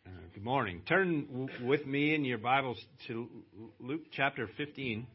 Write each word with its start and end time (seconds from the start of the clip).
Uh, 0.07 0.11
good 0.33 0.45
morning. 0.45 0.81
Turn 0.89 1.27
w- 1.27 1.49
with 1.67 1.85
me 1.87 2.15
in 2.15 2.25
your 2.25 2.39
Bibles 2.39 2.79
to 3.09 3.29
Luke 3.81 4.03
chapter 4.13 4.49
15. 4.57 5.07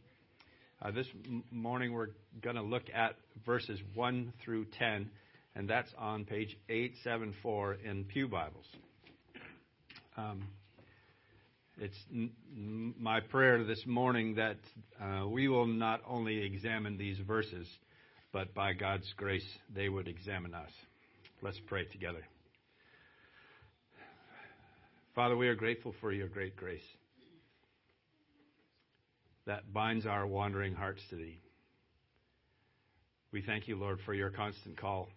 Uh, 0.81 0.91
this 0.91 1.07
m- 1.27 1.43
morning 1.51 1.93
we're 1.93 2.09
going 2.41 2.55
to 2.57 2.61
look 2.61 2.83
at 2.93 3.15
verses 3.45 3.79
1 3.93 4.33
through 4.43 4.65
10, 4.77 5.09
and 5.55 5.69
that's 5.69 5.91
on 5.97 6.25
page 6.25 6.57
874 6.67 7.77
in 7.85 8.03
Pew 8.03 8.27
Bibles. 8.27 8.65
Um, 10.17 10.43
it's 11.81 11.97
my 12.99 13.21
prayer 13.21 13.63
this 13.63 13.81
morning 13.85 14.35
that 14.35 14.57
uh, 15.01 15.25
we 15.27 15.47
will 15.47 15.65
not 15.65 16.01
only 16.05 16.43
examine 16.43 16.97
these 16.97 17.17
verses, 17.19 17.67
but 18.33 18.53
by 18.53 18.73
God's 18.73 19.11
grace, 19.15 19.47
they 19.73 19.87
would 19.87 20.07
examine 20.07 20.53
us. 20.53 20.69
Let's 21.41 21.59
pray 21.67 21.85
together. 21.85 22.25
Father, 25.15 25.37
we 25.37 25.47
are 25.47 25.55
grateful 25.55 25.95
for 26.01 26.11
your 26.11 26.27
great 26.27 26.57
grace 26.57 26.83
that 29.45 29.71
binds 29.73 30.05
our 30.05 30.27
wandering 30.27 30.73
hearts 30.73 31.01
to 31.09 31.15
thee. 31.15 31.39
We 33.31 33.41
thank 33.41 33.67
you, 33.69 33.77
Lord, 33.77 33.99
for 34.05 34.13
your 34.13 34.29
constant 34.29 34.77
call 34.77 35.07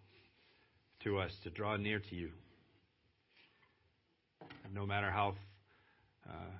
to 1.03 1.19
us 1.19 1.33
to 1.43 1.51
draw 1.51 1.77
near 1.77 1.99
to 1.99 2.15
you. 2.15 2.31
No 4.73 4.87
matter 4.87 5.11
how 5.11 5.35
uh, 6.29 6.53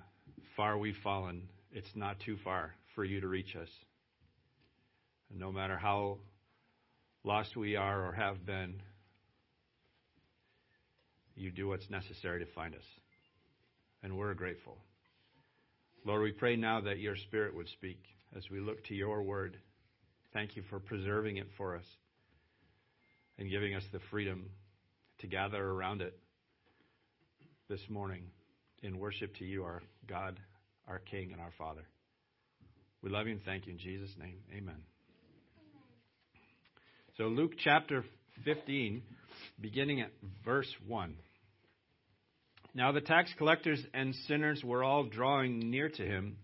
far 0.55 0.77
we've 0.77 0.97
fallen, 1.03 1.47
it's 1.71 1.95
not 1.95 2.19
too 2.19 2.37
far 2.43 2.73
for 2.95 3.03
you 3.03 3.21
to 3.21 3.27
reach 3.27 3.55
us. 3.55 3.69
And 5.29 5.39
no 5.39 5.51
matter 5.51 5.77
how 5.77 6.19
lost 7.23 7.55
we 7.55 7.75
are 7.75 8.05
or 8.05 8.13
have 8.13 8.45
been, 8.45 8.81
you 11.35 11.51
do 11.51 11.67
what's 11.67 11.89
necessary 11.89 12.45
to 12.45 12.51
find 12.53 12.75
us. 12.75 12.85
And 14.03 14.17
we're 14.17 14.33
grateful. 14.33 14.77
Lord, 16.05 16.21
we 16.21 16.31
pray 16.31 16.55
now 16.55 16.81
that 16.81 16.99
your 16.99 17.15
Spirit 17.15 17.55
would 17.55 17.69
speak 17.69 18.03
as 18.35 18.43
we 18.51 18.59
look 18.59 18.83
to 18.85 18.93
your 18.93 19.23
word. 19.23 19.57
Thank 20.33 20.55
you 20.55 20.63
for 20.69 20.79
preserving 20.79 21.37
it 21.37 21.47
for 21.57 21.75
us 21.75 21.85
and 23.37 23.49
giving 23.49 23.73
us 23.73 23.83
the 23.91 23.99
freedom 24.11 24.49
to 25.19 25.27
gather 25.27 25.63
around 25.63 26.01
it 26.01 26.17
this 27.69 27.81
morning 27.89 28.23
in 28.83 28.99
worship 28.99 29.35
to 29.37 29.45
you, 29.45 29.63
our 29.63 29.81
God, 30.07 30.39
our 30.87 30.99
King, 30.99 31.31
and 31.31 31.41
our 31.41 31.53
Father. 31.57 31.83
We 33.01 33.09
love 33.09 33.27
you 33.27 33.33
and 33.33 33.43
thank 33.43 33.65
you 33.65 33.73
in 33.73 33.79
Jesus' 33.79 34.15
name. 34.19 34.37
Amen. 34.55 34.83
So, 37.17 37.25
Luke 37.25 37.53
chapter 37.63 38.03
15, 38.45 39.01
beginning 39.59 40.01
at 40.01 40.11
verse 40.45 40.71
1. 40.87 41.15
Now 42.75 42.91
the 42.91 43.01
tax 43.01 43.31
collectors 43.37 43.79
and 43.93 44.15
sinners 44.27 44.63
were 44.63 44.83
all 44.83 45.03
drawing 45.03 45.69
near 45.69 45.89
to 45.89 46.03
him, 46.03 46.37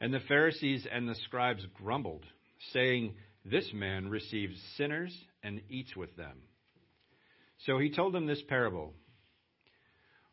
and 0.00 0.14
the 0.14 0.20
Pharisees 0.20 0.86
and 0.90 1.08
the 1.08 1.16
scribes 1.26 1.66
grumbled, 1.74 2.24
saying, 2.72 3.14
This 3.44 3.68
man 3.74 4.08
receives 4.08 4.60
sinners 4.76 5.16
and 5.42 5.60
eats 5.68 5.96
with 5.96 6.14
them. 6.16 6.38
So 7.66 7.78
he 7.78 7.90
told 7.90 8.14
them 8.14 8.26
this 8.26 8.42
parable. 8.48 8.94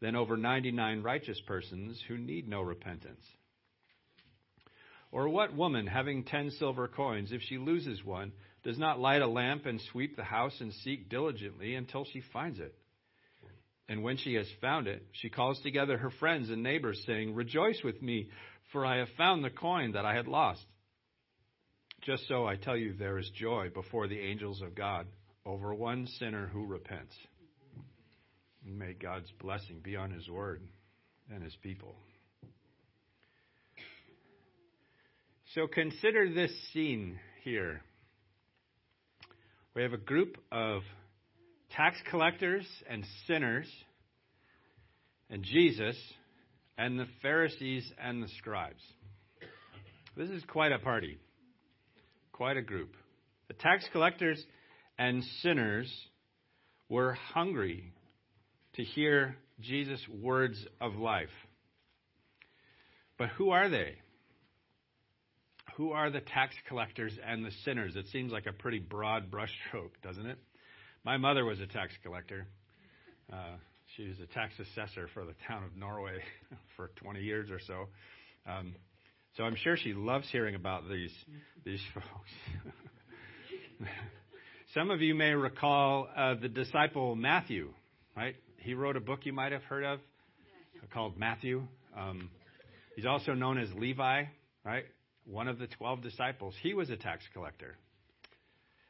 than 0.00 0.16
over 0.16 0.36
99 0.36 1.02
righteous 1.02 1.40
persons 1.46 2.00
who 2.08 2.16
need 2.16 2.48
no 2.48 2.60
repentance. 2.60 3.24
Or 5.10 5.28
what 5.28 5.54
woman, 5.54 5.86
having 5.86 6.24
ten 6.24 6.50
silver 6.58 6.86
coins, 6.86 7.32
if 7.32 7.40
she 7.42 7.58
loses 7.58 8.04
one, 8.04 8.32
does 8.62 8.78
not 8.78 9.00
light 9.00 9.22
a 9.22 9.26
lamp 9.26 9.66
and 9.66 9.80
sweep 9.90 10.16
the 10.16 10.24
house 10.24 10.60
and 10.60 10.72
seek 10.84 11.08
diligently 11.08 11.74
until 11.74 12.04
she 12.04 12.22
finds 12.32 12.58
it? 12.58 12.74
And 13.88 14.02
when 14.02 14.18
she 14.18 14.34
has 14.34 14.46
found 14.60 14.86
it, 14.86 15.06
she 15.12 15.30
calls 15.30 15.60
together 15.62 15.96
her 15.96 16.10
friends 16.10 16.50
and 16.50 16.62
neighbors, 16.62 17.02
saying, 17.06 17.34
Rejoice 17.34 17.80
with 17.82 18.02
me, 18.02 18.28
for 18.70 18.84
I 18.84 18.98
have 18.98 19.08
found 19.16 19.42
the 19.42 19.50
coin 19.50 19.92
that 19.92 20.04
I 20.04 20.14
had 20.14 20.28
lost. 20.28 20.64
Just 22.02 22.28
so 22.28 22.46
I 22.46 22.56
tell 22.56 22.76
you, 22.76 22.92
there 22.92 23.18
is 23.18 23.30
joy 23.30 23.70
before 23.72 24.06
the 24.06 24.20
angels 24.20 24.60
of 24.60 24.74
God 24.74 25.06
over 25.46 25.74
one 25.74 26.06
sinner 26.18 26.46
who 26.46 26.66
repents. 26.66 27.14
May 28.76 28.92
God's 28.92 29.30
blessing 29.40 29.80
be 29.82 29.96
on 29.96 30.10
His 30.10 30.28
word 30.28 30.60
and 31.32 31.42
His 31.42 31.56
people. 31.62 31.94
So 35.54 35.66
consider 35.66 36.32
this 36.32 36.52
scene 36.72 37.18
here. 37.42 37.80
We 39.74 39.82
have 39.82 39.94
a 39.94 39.98
group 39.98 40.36
of 40.52 40.82
tax 41.70 41.96
collectors 42.10 42.66
and 42.88 43.04
sinners, 43.26 43.66
and 45.30 45.42
Jesus, 45.42 45.96
and 46.76 46.98
the 46.98 47.06
Pharisees 47.22 47.90
and 48.02 48.22
the 48.22 48.28
scribes. 48.38 48.82
This 50.16 50.30
is 50.30 50.42
quite 50.48 50.72
a 50.72 50.78
party, 50.78 51.18
quite 52.32 52.56
a 52.56 52.62
group. 52.62 52.92
The 53.48 53.54
tax 53.54 53.86
collectors 53.92 54.42
and 54.98 55.22
sinners 55.42 55.90
were 56.88 57.14
hungry 57.14 57.92
to 58.78 58.84
hear 58.84 59.36
Jesus' 59.60 60.00
words 60.08 60.64
of 60.80 60.94
life. 60.94 61.28
But 63.18 63.28
who 63.30 63.50
are 63.50 63.68
they? 63.68 63.96
Who 65.76 65.90
are 65.90 66.10
the 66.10 66.20
tax 66.20 66.54
collectors 66.68 67.12
and 67.26 67.44
the 67.44 67.50
sinners? 67.64 67.96
It 67.96 68.06
seems 68.12 68.30
like 68.30 68.46
a 68.46 68.52
pretty 68.52 68.78
broad 68.78 69.32
brushstroke, 69.32 69.90
doesn't 70.02 70.26
it? 70.26 70.38
My 71.04 71.16
mother 71.16 71.44
was 71.44 71.60
a 71.60 71.66
tax 71.66 71.92
collector. 72.04 72.46
Uh, 73.32 73.56
she 73.96 74.06
was 74.06 74.16
a 74.20 74.26
tax 74.32 74.54
assessor 74.60 75.08
for 75.12 75.24
the 75.24 75.34
town 75.48 75.64
of 75.64 75.76
Norway 75.76 76.18
for 76.76 76.92
20 77.02 77.20
years 77.20 77.50
or 77.50 77.58
so. 77.66 77.88
Um, 78.46 78.76
so 79.36 79.42
I'm 79.42 79.56
sure 79.56 79.76
she 79.76 79.92
loves 79.92 80.28
hearing 80.30 80.54
about 80.54 80.88
these 80.88 81.12
these 81.64 81.82
folks. 81.94 82.30
Some 84.74 84.90
of 84.90 85.00
you 85.00 85.16
may 85.16 85.32
recall 85.32 86.08
uh, 86.16 86.34
the 86.40 86.48
disciple 86.48 87.16
Matthew, 87.16 87.72
right? 88.16 88.36
He 88.58 88.74
wrote 88.74 88.96
a 88.96 89.00
book 89.00 89.20
you 89.24 89.32
might 89.32 89.52
have 89.52 89.62
heard 89.62 89.84
of 89.84 90.00
called 90.92 91.16
Matthew. 91.16 91.62
Um, 91.96 92.30
he's 92.96 93.06
also 93.06 93.32
known 93.34 93.58
as 93.58 93.68
Levi, 93.74 94.24
right? 94.64 94.84
One 95.24 95.48
of 95.48 95.58
the 95.58 95.66
12 95.66 96.02
disciples. 96.02 96.54
He 96.62 96.74
was 96.74 96.90
a 96.90 96.96
tax 96.96 97.24
collector. 97.32 97.76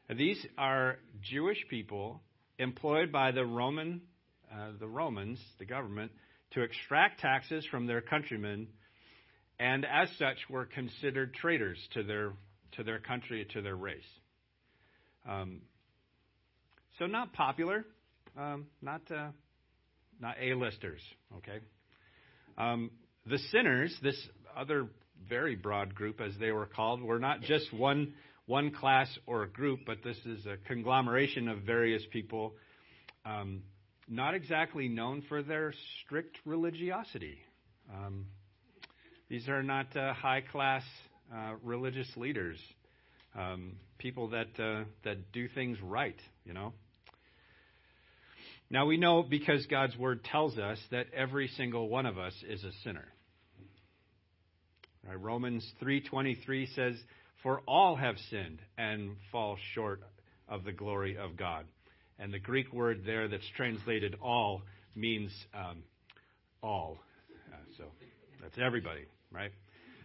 These 0.09 0.43
are 0.57 0.97
Jewish 1.21 1.63
people 1.69 2.19
employed 2.57 3.11
by 3.11 3.31
the 3.31 3.45
Roman, 3.45 4.01
uh, 4.51 4.71
the 4.79 4.87
Romans, 4.87 5.39
the 5.59 5.65
government, 5.65 6.11
to 6.51 6.61
extract 6.61 7.19
taxes 7.19 7.65
from 7.69 7.85
their 7.85 8.01
countrymen, 8.01 8.67
and 9.59 9.85
as 9.85 10.09
such 10.17 10.37
were 10.49 10.65
considered 10.65 11.35
traitors 11.35 11.77
to 11.93 12.03
their 12.03 12.33
to 12.73 12.83
their 12.83 12.99
country, 12.99 13.45
to 13.53 13.61
their 13.61 13.75
race. 13.75 14.01
Um, 15.27 15.61
so 16.97 17.05
not 17.05 17.33
popular, 17.33 17.85
um, 18.37 18.67
not 18.81 19.01
uh, 19.11 19.29
not 20.19 20.35
A-listers. 20.41 21.01
Okay. 21.37 21.59
Um, 22.57 22.91
the 23.25 23.37
sinners, 23.51 23.95
this 24.01 24.17
other 24.55 24.87
very 25.27 25.55
broad 25.55 25.95
group, 25.95 26.21
as 26.21 26.33
they 26.39 26.51
were 26.51 26.65
called, 26.65 27.01
were 27.01 27.19
not 27.19 27.41
just 27.41 27.73
one 27.73 28.13
one 28.45 28.71
class 28.71 29.07
or 29.27 29.45
group, 29.45 29.81
but 29.85 29.97
this 30.03 30.17
is 30.25 30.43
a 30.47 30.57
conglomeration 30.67 31.47
of 31.47 31.59
various 31.59 32.01
people, 32.11 32.55
um, 33.23 33.61
not 34.07 34.33
exactly 34.33 34.87
known 34.87 35.21
for 35.29 35.43
their 35.43 35.71
strict 36.01 36.35
religiosity. 36.45 37.37
Um, 37.93 38.25
these 39.29 39.47
are 39.47 39.61
not 39.61 39.95
uh, 39.95 40.13
high 40.13 40.41
class 40.41 40.81
uh, 41.31 41.53
religious 41.63 42.07
leaders, 42.15 42.57
um, 43.37 43.73
people 43.99 44.29
that 44.29 44.59
uh, 44.59 44.85
that 45.03 45.31
do 45.31 45.47
things 45.49 45.77
right, 45.83 46.19
you 46.43 46.53
know. 46.53 46.73
Now 48.71 48.85
we 48.85 48.97
know 48.97 49.23
because 49.23 49.65
God's 49.65 49.97
word 49.97 50.23
tells 50.23 50.57
us 50.59 50.79
that 50.91 51.07
every 51.13 51.47
single 51.47 51.89
one 51.89 52.05
of 52.05 52.19
us 52.19 52.33
is 52.47 52.63
a 52.63 52.71
sinner. 52.83 53.07
Right? 55.07 55.19
Romans 55.19 55.73
3:23 55.79 56.67
says, 56.67 57.03
"For 57.41 57.61
all 57.61 57.95
have 57.95 58.19
sinned 58.29 58.61
and 58.77 59.17
fall 59.31 59.57
short 59.73 60.01
of 60.47 60.63
the 60.63 60.71
glory 60.71 61.17
of 61.17 61.35
God." 61.35 61.65
And 62.19 62.31
the 62.31 62.39
Greek 62.39 62.71
word 62.71 63.05
there 63.05 63.27
that's 63.27 63.47
translated 63.55 64.15
"all" 64.21 64.61
means 64.93 65.31
um, 65.53 65.83
all. 66.61 66.99
Uh, 67.51 67.55
so 67.77 67.85
that's 68.41 68.57
everybody, 68.59 69.05
right? 69.31 69.51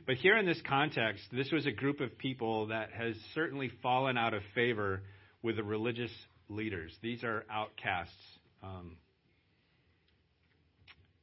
But 0.07 0.17
here 0.17 0.39
in 0.39 0.47
this 0.47 0.61
context, 0.63 1.25
this 1.33 1.51
was 1.51 1.67
a 1.67 1.73
group 1.73 2.01
of 2.01 2.17
people 2.17 2.69
that 2.69 2.93
has 2.93 3.17
certainly 3.35 3.69
fallen 3.83 4.17
out 4.17 4.33
of 4.33 4.43
favor 4.55 5.03
with 5.43 5.57
the 5.57 5.65
religious 5.65 6.13
leaders. 6.49 6.97
These 7.03 7.25
are 7.25 7.45
outcasts 7.51 8.34
um, 8.65 8.97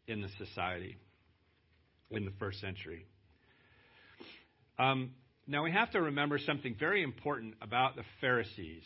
in 0.08 0.22
the 0.22 0.30
society 0.38 0.98
in 2.12 2.26
the 2.26 2.32
first 2.40 2.60
century. 2.60 3.06
Um, 4.78 5.12
now 5.48 5.64
we 5.64 5.72
have 5.72 5.92
to 5.92 6.02
remember 6.02 6.38
something 6.38 6.76
very 6.80 7.04
important 7.04 7.56
about 7.62 7.96
the 7.96 8.04
Pharisees. 8.20 8.84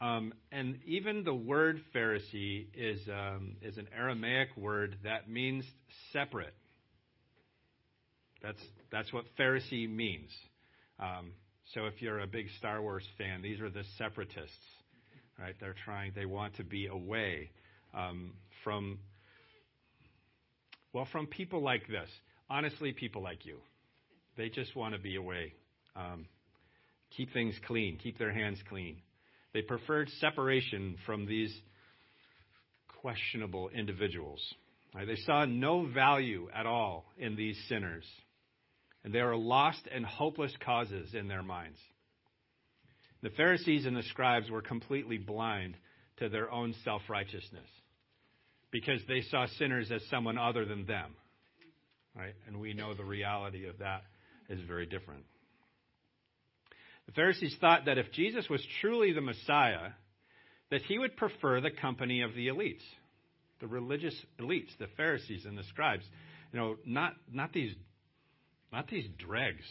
Um, 0.00 0.32
and 0.50 0.78
even 0.86 1.24
the 1.24 1.34
word 1.34 1.80
Pharisee 1.94 2.66
is, 2.74 3.00
um, 3.08 3.56
is 3.62 3.78
an 3.78 3.88
Aramaic 3.96 4.48
word 4.56 4.96
that 5.04 5.30
means 5.30 5.64
separate. 6.12 6.54
That's, 8.42 8.60
that's 8.90 9.12
what 9.12 9.24
Pharisee 9.38 9.88
means. 9.88 10.30
Um, 11.00 11.32
so 11.72 11.86
if 11.86 12.02
you're 12.02 12.20
a 12.20 12.26
big 12.26 12.46
Star 12.58 12.82
Wars 12.82 13.06
fan, 13.16 13.40
these 13.40 13.60
are 13.60 13.70
the 13.70 13.84
separatists, 13.96 14.52
right? 15.38 15.54
They're 15.60 15.76
trying, 15.84 16.12
they 16.14 16.26
want 16.26 16.56
to 16.56 16.64
be 16.64 16.86
away 16.86 17.50
um, 17.94 18.32
from, 18.62 18.98
well, 20.92 21.06
from 21.12 21.26
people 21.26 21.62
like 21.62 21.86
this. 21.88 22.08
Honestly, 22.50 22.92
people 22.92 23.22
like 23.22 23.46
you. 23.46 23.58
They 24.36 24.48
just 24.48 24.74
want 24.76 24.94
to 24.94 25.00
be 25.00 25.16
away. 25.16 25.54
Um, 25.96 26.26
keep 27.16 27.32
things 27.32 27.54
clean, 27.66 27.98
keep 28.02 28.18
their 28.18 28.32
hands 28.32 28.58
clean. 28.68 28.96
They 29.52 29.62
preferred 29.62 30.08
separation 30.20 30.96
from 31.06 31.26
these 31.26 31.54
questionable 33.00 33.68
individuals. 33.68 34.40
Right? 34.94 35.06
They 35.06 35.16
saw 35.24 35.44
no 35.44 35.86
value 35.86 36.48
at 36.54 36.66
all 36.66 37.04
in 37.18 37.36
these 37.36 37.56
sinners 37.68 38.04
and 39.04 39.12
they 39.12 39.20
are 39.20 39.36
lost 39.36 39.86
and 39.94 40.04
hopeless 40.04 40.52
causes 40.64 41.14
in 41.14 41.28
their 41.28 41.42
minds. 41.42 41.78
The 43.22 43.30
Pharisees 43.30 43.86
and 43.86 43.96
the 43.96 44.02
scribes 44.04 44.50
were 44.50 44.62
completely 44.62 45.18
blind 45.18 45.76
to 46.18 46.28
their 46.28 46.50
own 46.50 46.74
self 46.84 47.02
righteousness 47.08 47.68
because 48.74 49.00
they 49.06 49.22
saw 49.30 49.46
sinners 49.56 49.92
as 49.92 50.02
someone 50.10 50.36
other 50.36 50.64
than 50.64 50.84
them. 50.84 51.14
Right? 52.16 52.34
And 52.48 52.58
we 52.58 52.74
know 52.74 52.92
the 52.92 53.04
reality 53.04 53.68
of 53.68 53.78
that 53.78 54.02
is 54.48 54.58
very 54.66 54.84
different. 54.84 55.22
The 57.06 57.12
Pharisees 57.12 57.56
thought 57.60 57.84
that 57.84 57.98
if 57.98 58.10
Jesus 58.10 58.48
was 58.50 58.66
truly 58.80 59.12
the 59.12 59.20
Messiah, 59.20 59.92
that 60.72 60.82
he 60.82 60.98
would 60.98 61.16
prefer 61.16 61.60
the 61.60 61.70
company 61.70 62.22
of 62.22 62.34
the 62.34 62.48
elites, 62.48 62.82
the 63.60 63.68
religious 63.68 64.14
elites, 64.40 64.76
the 64.80 64.88
Pharisees 64.96 65.44
and 65.44 65.56
the 65.56 65.62
scribes. 65.68 66.04
You 66.52 66.58
know, 66.58 66.76
not, 66.84 67.12
not 67.32 67.52
these 67.52 67.74
not 68.72 68.88
these 68.88 69.06
dregs 69.18 69.64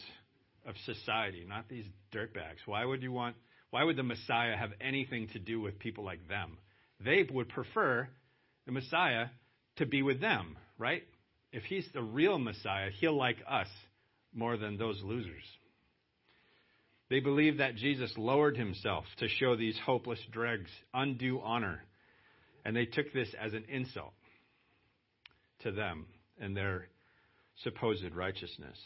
of 0.66 0.76
society, 0.86 1.44
not 1.46 1.68
these 1.68 1.84
dirtbags. 2.10 2.64
Why 2.64 2.86
would 2.86 3.02
you 3.02 3.12
want, 3.12 3.36
why 3.68 3.84
would 3.84 3.96
the 3.96 4.02
Messiah 4.02 4.56
have 4.56 4.70
anything 4.80 5.28
to 5.34 5.38
do 5.38 5.60
with 5.60 5.78
people 5.78 6.04
like 6.04 6.26
them? 6.26 6.56
They 7.04 7.28
would 7.30 7.50
prefer 7.50 8.08
the 8.66 8.72
Messiah 8.72 9.26
to 9.76 9.86
be 9.86 10.02
with 10.02 10.20
them, 10.20 10.56
right? 10.78 11.02
If 11.52 11.64
he's 11.64 11.88
the 11.92 12.02
real 12.02 12.38
Messiah, 12.38 12.90
he'll 12.90 13.16
like 13.16 13.38
us 13.48 13.68
more 14.32 14.56
than 14.56 14.76
those 14.76 15.00
losers. 15.02 15.44
They 17.10 17.20
believed 17.20 17.60
that 17.60 17.76
Jesus 17.76 18.12
lowered 18.16 18.56
himself 18.56 19.04
to 19.18 19.28
show 19.28 19.56
these 19.56 19.78
hopeless 19.84 20.18
dregs 20.32 20.70
undue 20.92 21.40
honor, 21.42 21.82
and 22.64 22.74
they 22.74 22.86
took 22.86 23.12
this 23.12 23.28
as 23.40 23.52
an 23.52 23.64
insult 23.68 24.14
to 25.60 25.70
them 25.70 26.06
and 26.40 26.56
their 26.56 26.88
supposed 27.62 28.14
righteousness. 28.14 28.78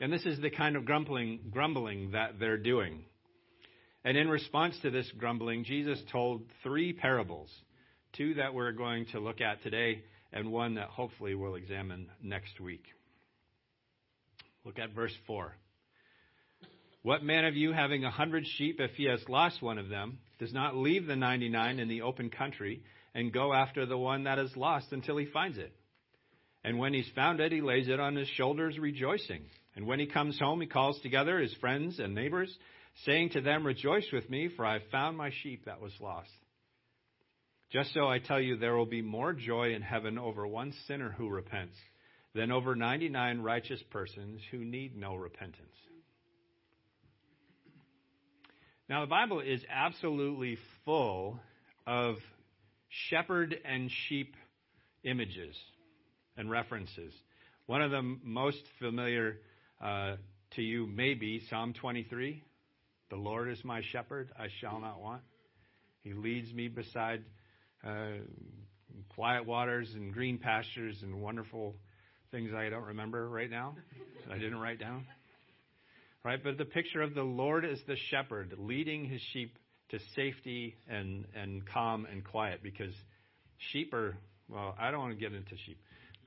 And 0.00 0.12
this 0.12 0.24
is 0.24 0.40
the 0.40 0.50
kind 0.50 0.76
of 0.76 0.84
grumbling, 0.84 1.40
grumbling 1.50 2.12
that 2.12 2.38
they're 2.38 2.56
doing. 2.56 3.04
And 4.04 4.16
in 4.16 4.28
response 4.28 4.76
to 4.82 4.90
this 4.90 5.10
grumbling, 5.18 5.64
Jesus 5.64 6.00
told 6.10 6.42
three 6.62 6.92
parables 6.92 7.50
two 8.18 8.34
that 8.34 8.52
we're 8.52 8.72
going 8.72 9.06
to 9.12 9.20
look 9.20 9.40
at 9.40 9.62
today, 9.62 10.02
and 10.32 10.52
one 10.52 10.74
that 10.74 10.88
hopefully 10.88 11.34
we'll 11.34 11.54
examine 11.54 12.08
next 12.22 12.60
week. 12.60 12.84
Look 14.64 14.78
at 14.78 14.92
verse 14.92 15.14
4. 15.26 15.54
What 17.02 17.22
man 17.22 17.44
of 17.44 17.56
you, 17.56 17.72
having 17.72 18.04
a 18.04 18.10
hundred 18.10 18.44
sheep, 18.56 18.80
if 18.80 18.90
he 18.96 19.04
has 19.04 19.20
lost 19.28 19.62
one 19.62 19.78
of 19.78 19.88
them, 19.88 20.18
does 20.38 20.52
not 20.52 20.76
leave 20.76 21.06
the 21.06 21.16
ninety 21.16 21.48
nine 21.48 21.78
in 21.78 21.88
the 21.88 22.02
open 22.02 22.28
country 22.28 22.82
and 23.14 23.32
go 23.32 23.54
after 23.54 23.86
the 23.86 23.96
one 23.96 24.24
that 24.24 24.38
is 24.38 24.54
lost 24.56 24.88
until 24.90 25.16
he 25.16 25.26
finds 25.26 25.56
it? 25.56 25.72
And 26.64 26.78
when 26.78 26.92
he's 26.92 27.08
found 27.14 27.40
it, 27.40 27.52
he 27.52 27.60
lays 27.60 27.88
it 27.88 28.00
on 28.00 28.16
his 28.16 28.28
shoulders, 28.28 28.78
rejoicing. 28.78 29.44
And 29.76 29.86
when 29.86 30.00
he 30.00 30.06
comes 30.06 30.38
home, 30.38 30.60
he 30.60 30.66
calls 30.66 31.00
together 31.00 31.38
his 31.38 31.54
friends 31.60 32.00
and 32.00 32.14
neighbors, 32.14 32.54
saying 33.06 33.30
to 33.30 33.40
them, 33.40 33.64
Rejoice 33.64 34.06
with 34.12 34.28
me, 34.28 34.50
for 34.54 34.66
I 34.66 34.74
have 34.74 34.90
found 34.90 35.16
my 35.16 35.30
sheep 35.42 35.66
that 35.66 35.80
was 35.80 35.92
lost. 36.00 36.28
Just 37.70 37.92
so 37.92 38.06
I 38.06 38.18
tell 38.18 38.40
you, 38.40 38.56
there 38.56 38.76
will 38.76 38.86
be 38.86 39.02
more 39.02 39.34
joy 39.34 39.74
in 39.74 39.82
heaven 39.82 40.18
over 40.18 40.46
one 40.46 40.72
sinner 40.86 41.10
who 41.10 41.28
repents 41.28 41.76
than 42.34 42.50
over 42.50 42.74
99 42.74 43.40
righteous 43.40 43.82
persons 43.90 44.40
who 44.50 44.64
need 44.64 44.96
no 44.96 45.14
repentance. 45.14 45.76
Now, 48.88 49.02
the 49.02 49.06
Bible 49.06 49.40
is 49.40 49.60
absolutely 49.70 50.56
full 50.86 51.38
of 51.86 52.16
shepherd 53.10 53.54
and 53.66 53.90
sheep 54.08 54.34
images 55.04 55.54
and 56.38 56.50
references. 56.50 57.12
One 57.66 57.82
of 57.82 57.90
the 57.90 58.16
most 58.24 58.62
familiar 58.78 59.40
uh, 59.82 60.16
to 60.56 60.62
you 60.62 60.86
may 60.86 61.12
be 61.12 61.42
Psalm 61.50 61.74
23. 61.74 62.42
The 63.10 63.16
Lord 63.16 63.50
is 63.50 63.62
my 63.62 63.82
shepherd, 63.92 64.30
I 64.38 64.46
shall 64.60 64.80
not 64.80 65.02
want. 65.02 65.20
He 66.02 66.14
leads 66.14 66.52
me 66.54 66.68
beside 66.68 67.24
uh, 67.86 68.22
quiet 69.14 69.46
waters 69.46 69.88
and 69.94 70.12
green 70.12 70.38
pastures 70.38 70.96
and 71.02 71.20
wonderful 71.20 71.74
things 72.30 72.50
I 72.54 72.68
don't 72.68 72.84
remember 72.84 73.28
right 73.28 73.50
now. 73.50 73.76
I 74.30 74.38
didn't 74.38 74.58
write 74.58 74.78
down. 74.78 75.06
Right? 76.24 76.42
But 76.42 76.58
the 76.58 76.64
picture 76.64 77.00
of 77.00 77.14
the 77.14 77.22
Lord 77.22 77.64
as 77.64 77.78
the 77.86 77.96
shepherd 78.10 78.54
leading 78.58 79.04
his 79.04 79.20
sheep 79.32 79.56
to 79.90 79.98
safety 80.14 80.76
and, 80.88 81.24
and 81.34 81.66
calm 81.66 82.06
and 82.10 82.24
quiet 82.24 82.60
because 82.62 82.92
sheep 83.72 83.94
are, 83.94 84.16
well, 84.48 84.74
I 84.78 84.90
don't 84.90 85.00
want 85.00 85.14
to 85.14 85.20
get 85.20 85.32
into 85.32 85.56
sheep 85.64 85.78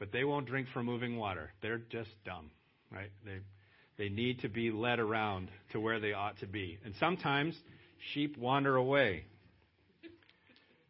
but 0.02 0.12
they 0.12 0.24
won't 0.24 0.48
drink 0.48 0.68
from 0.74 0.88
moving 0.88 1.16
water. 1.16 1.52
They're 1.62 1.78
just 1.78 2.10
dumb, 2.26 2.50
right? 2.92 3.12
They 3.24 3.38
they 4.00 4.10
need 4.10 4.40
to 4.40 4.50
be 4.50 4.72
led 4.72 4.98
around 4.98 5.52
to 5.74 5.80
where 5.80 6.00
they 6.00 6.12
ought 6.12 6.40
to 6.40 6.48
be. 6.48 6.80
And 6.84 6.96
sometimes 7.00 7.56
sheep 8.12 8.36
wander 8.36 8.76
away. 8.76 9.26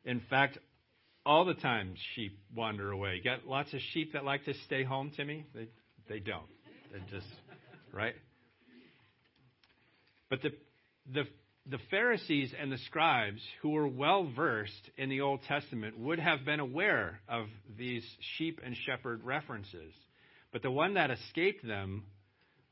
In 0.05 0.21
fact, 0.29 0.57
all 1.25 1.45
the 1.45 1.53
time 1.53 1.93
sheep 2.15 2.39
wander 2.55 2.91
away. 2.91 3.15
You 3.15 3.23
got 3.23 3.47
lots 3.47 3.73
of 3.73 3.79
sheep 3.93 4.13
that 4.13 4.25
like 4.25 4.45
to 4.45 4.53
stay 4.65 4.83
home, 4.83 5.11
Timmy? 5.15 5.45
They 5.53 5.67
they 6.09 6.19
don't. 6.19 6.47
They're 6.91 7.01
just 7.11 7.31
right? 7.93 8.15
But 10.29 10.41
the 10.41 10.51
the 11.13 11.23
the 11.69 11.79
Pharisees 11.91 12.53
and 12.59 12.71
the 12.71 12.77
scribes, 12.79 13.41
who 13.61 13.69
were 13.69 13.87
well 13.87 14.29
versed 14.35 14.89
in 14.97 15.09
the 15.09 15.21
Old 15.21 15.41
Testament, 15.47 15.97
would 15.99 16.19
have 16.19 16.43
been 16.43 16.59
aware 16.59 17.21
of 17.29 17.45
these 17.77 18.03
sheep 18.37 18.59
and 18.63 18.75
shepherd 18.85 19.23
references. 19.23 19.93
But 20.51 20.63
the 20.63 20.71
one 20.71 20.95
that 20.95 21.11
escaped 21.11 21.65
them 21.65 22.03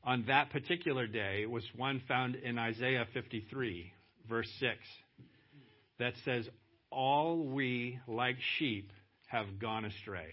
on 0.02 0.24
that 0.26 0.50
particular 0.50 1.06
day 1.06 1.46
was 1.46 1.62
one 1.76 2.02
found 2.08 2.34
in 2.34 2.58
Isaiah 2.58 3.06
53, 3.14 3.92
verse 4.28 4.50
6, 4.58 4.76
that 5.98 6.14
says, 6.24 6.48
All 6.90 7.44
we, 7.44 7.98
like 8.06 8.36
sheep, 8.58 8.92
have 9.28 9.58
gone 9.60 9.84
astray. 9.84 10.28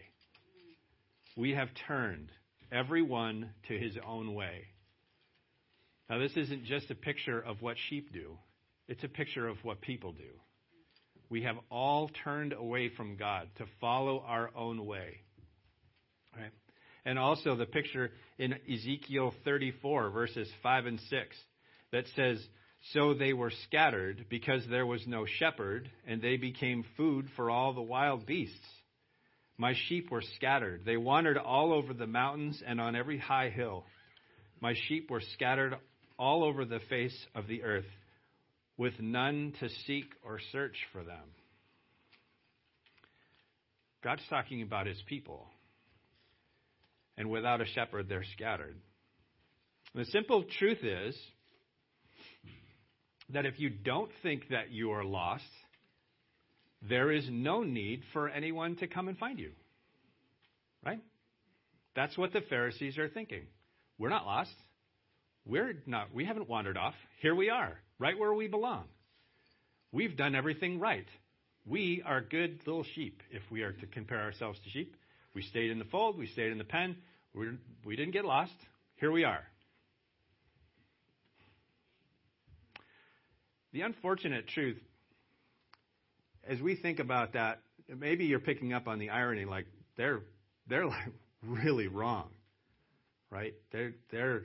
We 1.36 1.54
have 1.54 1.70
turned, 1.88 2.32
every 2.72 3.04
one 3.04 3.52
to 3.68 3.78
his 3.78 3.96
own 4.06 4.34
way. 4.34 4.66
Now, 6.10 6.18
this 6.20 6.36
isn't 6.36 6.66
just 6.66 6.90
a 6.90 6.96
picture 6.96 7.40
of 7.40 7.62
what 7.62 7.78
sheep 7.90 8.12
do. 8.12 8.38
It's 8.88 9.04
a 9.04 9.10
picture 9.10 9.48
of 9.48 9.58
what 9.64 9.82
people 9.82 10.14
do. 10.14 10.40
We 11.30 11.44
have 11.44 11.58
all 11.70 12.10
turned 12.24 12.54
away 12.54 12.90
from 12.96 13.18
God 13.18 13.50
to 13.58 13.66
follow 13.82 14.24
our 14.26 14.50
own 14.56 14.86
way. 14.86 15.18
Right? 16.36 16.52
And 17.06 17.20
also 17.20 17.56
the 17.56 17.66
picture 17.66 18.12
in 18.38 18.56
Ezekiel 18.72 19.34
34, 19.44 20.10
verses 20.10 20.50
5 20.64 20.86
and 20.86 21.00
6, 21.10 21.38
that 21.92 22.06
says, 22.16 22.46
So 22.94 23.14
they 23.14 23.34
were 23.34 23.52
scattered 23.66 24.26
because 24.30 24.66
there 24.70 24.86
was 24.86 25.06
no 25.08 25.26
shepherd, 25.26 25.90
and 26.08 26.22
they 26.22 26.38
became 26.38 26.86
food 26.96 27.28
for 27.36 27.50
all 27.50 27.74
the 27.74 27.82
wild 27.82 28.26
beasts. 28.26 28.56
My 29.58 29.74
sheep 29.88 30.12
were 30.12 30.24
scattered. 30.36 30.84
They 30.86 30.98
wandered 30.98 31.38
all 31.38 31.74
over 31.74 31.94
the 31.94 32.08
mountains 32.08 32.62
and 32.66 32.80
on 32.80 32.96
every 32.96 33.18
high 33.18 33.50
hill. 33.50 33.84
My 34.62 34.74
sheep 34.88 35.10
were 35.10 35.22
scattered 35.34 35.76
all 36.18 36.44
over 36.44 36.66
the 36.66 36.80
face 36.90 37.18
of 37.36 37.48
the 37.48 37.64
earth, 37.64 37.86
with 38.78 38.94
none 39.00 39.54
to 39.60 39.70
seek 39.86 40.06
or 40.24 40.40
search 40.52 40.76
for 40.94 41.04
them. 41.04 41.34
God's 44.04 44.24
talking 44.30 44.62
about 44.62 44.86
his 44.86 45.02
people. 45.08 45.48
And 47.18 47.30
without 47.30 47.62
a 47.62 47.66
shepherd, 47.66 48.08
they're 48.08 48.24
scattered. 48.34 48.78
The 49.96 50.06
simple 50.06 50.46
truth 50.60 50.84
is 50.84 51.18
that 53.30 53.46
if 53.46 53.60
you 53.60 53.70
don't 53.70 54.12
think 54.24 54.50
that 54.50 54.72
you 54.72 54.92
are 54.92 55.04
lost, 55.04 55.44
there 56.88 57.12
is 57.12 57.26
no 57.30 57.64
need 57.64 58.02
for 58.14 58.30
anyone 58.30 58.76
to 58.78 58.88
come 58.88 59.08
and 59.08 59.18
find 59.18 59.40
you. 59.40 59.52
Right? 60.86 61.02
That's 61.96 62.18
what 62.18 62.34
the 62.34 62.42
Pharisees 62.42 62.98
are 62.98 63.10
thinking. 63.10 63.44
We're 63.98 64.10
not 64.10 64.26
lost. 64.26 64.54
We're 65.46 65.74
not 65.86 66.14
we 66.14 66.26
haven't 66.26 66.50
wandered 66.50 66.78
off. 66.78 66.94
Here 67.22 67.34
we 67.34 67.50
are, 67.50 67.80
right 68.00 68.18
where 68.18 68.34
we 68.34 68.48
belong. 68.48 68.84
We've 69.92 70.16
done 70.16 70.36
everything 70.36 70.80
right. 70.80 71.08
We 71.66 72.04
are 72.06 72.22
good 72.22 72.60
little 72.66 72.86
sheep 72.96 73.22
if 73.32 73.42
we 73.50 73.64
are 73.64 73.74
to 73.74 73.86
compare 73.88 74.22
ourselves 74.22 74.60
to 74.64 74.70
sheep. 74.70 74.96
We 75.34 75.42
stayed 75.42 75.72
in 75.72 75.80
the 75.80 75.86
fold, 75.86 76.18
we 76.18 76.28
stayed 76.28 76.52
in 76.52 76.58
the 76.58 76.64
pen. 76.64 76.98
We're, 77.34 77.58
we 77.86 77.96
didn't 77.96 78.14
get 78.14 78.26
lost. 78.26 78.54
Here 78.96 79.12
we 79.12 79.24
are. 79.24 79.44
The 83.74 83.82
unfortunate 83.82 84.48
truth, 84.48 84.78
as 86.48 86.60
we 86.62 86.76
think 86.76 87.00
about 87.00 87.34
that, 87.34 87.60
maybe 87.96 88.26
you're 88.26 88.40
picking 88.40 88.74
up 88.74 88.88
on 88.88 89.00
the 89.00 89.10
irony 89.10 89.46
like 89.46 89.66
they're 89.98 90.22
they're 90.68 90.86
like 90.86 91.14
really 91.44 91.88
wrong. 91.88 92.30
Right? 93.30 93.54
They're 93.72 93.94
they're 94.12 94.44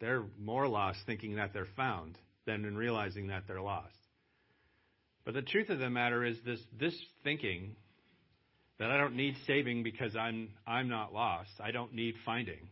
they're 0.00 0.24
more 0.38 0.68
lost 0.68 1.00
thinking 1.06 1.36
that 1.36 1.52
they're 1.52 1.68
found 1.76 2.16
than 2.46 2.64
in 2.64 2.76
realizing 2.76 3.28
that 3.28 3.44
they're 3.46 3.60
lost. 3.60 3.94
But 5.24 5.34
the 5.34 5.42
truth 5.42 5.68
of 5.68 5.78
the 5.78 5.90
matter 5.90 6.24
is 6.24 6.36
this 6.44 6.60
this 6.78 6.94
thinking 7.22 7.76
that 8.78 8.90
I 8.90 8.96
don't 8.96 9.14
need 9.14 9.34
saving 9.46 9.82
because 9.82 10.16
I'm 10.16 10.48
I'm 10.66 10.88
not 10.88 11.12
lost. 11.12 11.50
I 11.62 11.70
don't 11.70 11.94
need 11.94 12.14
finding. 12.24 12.68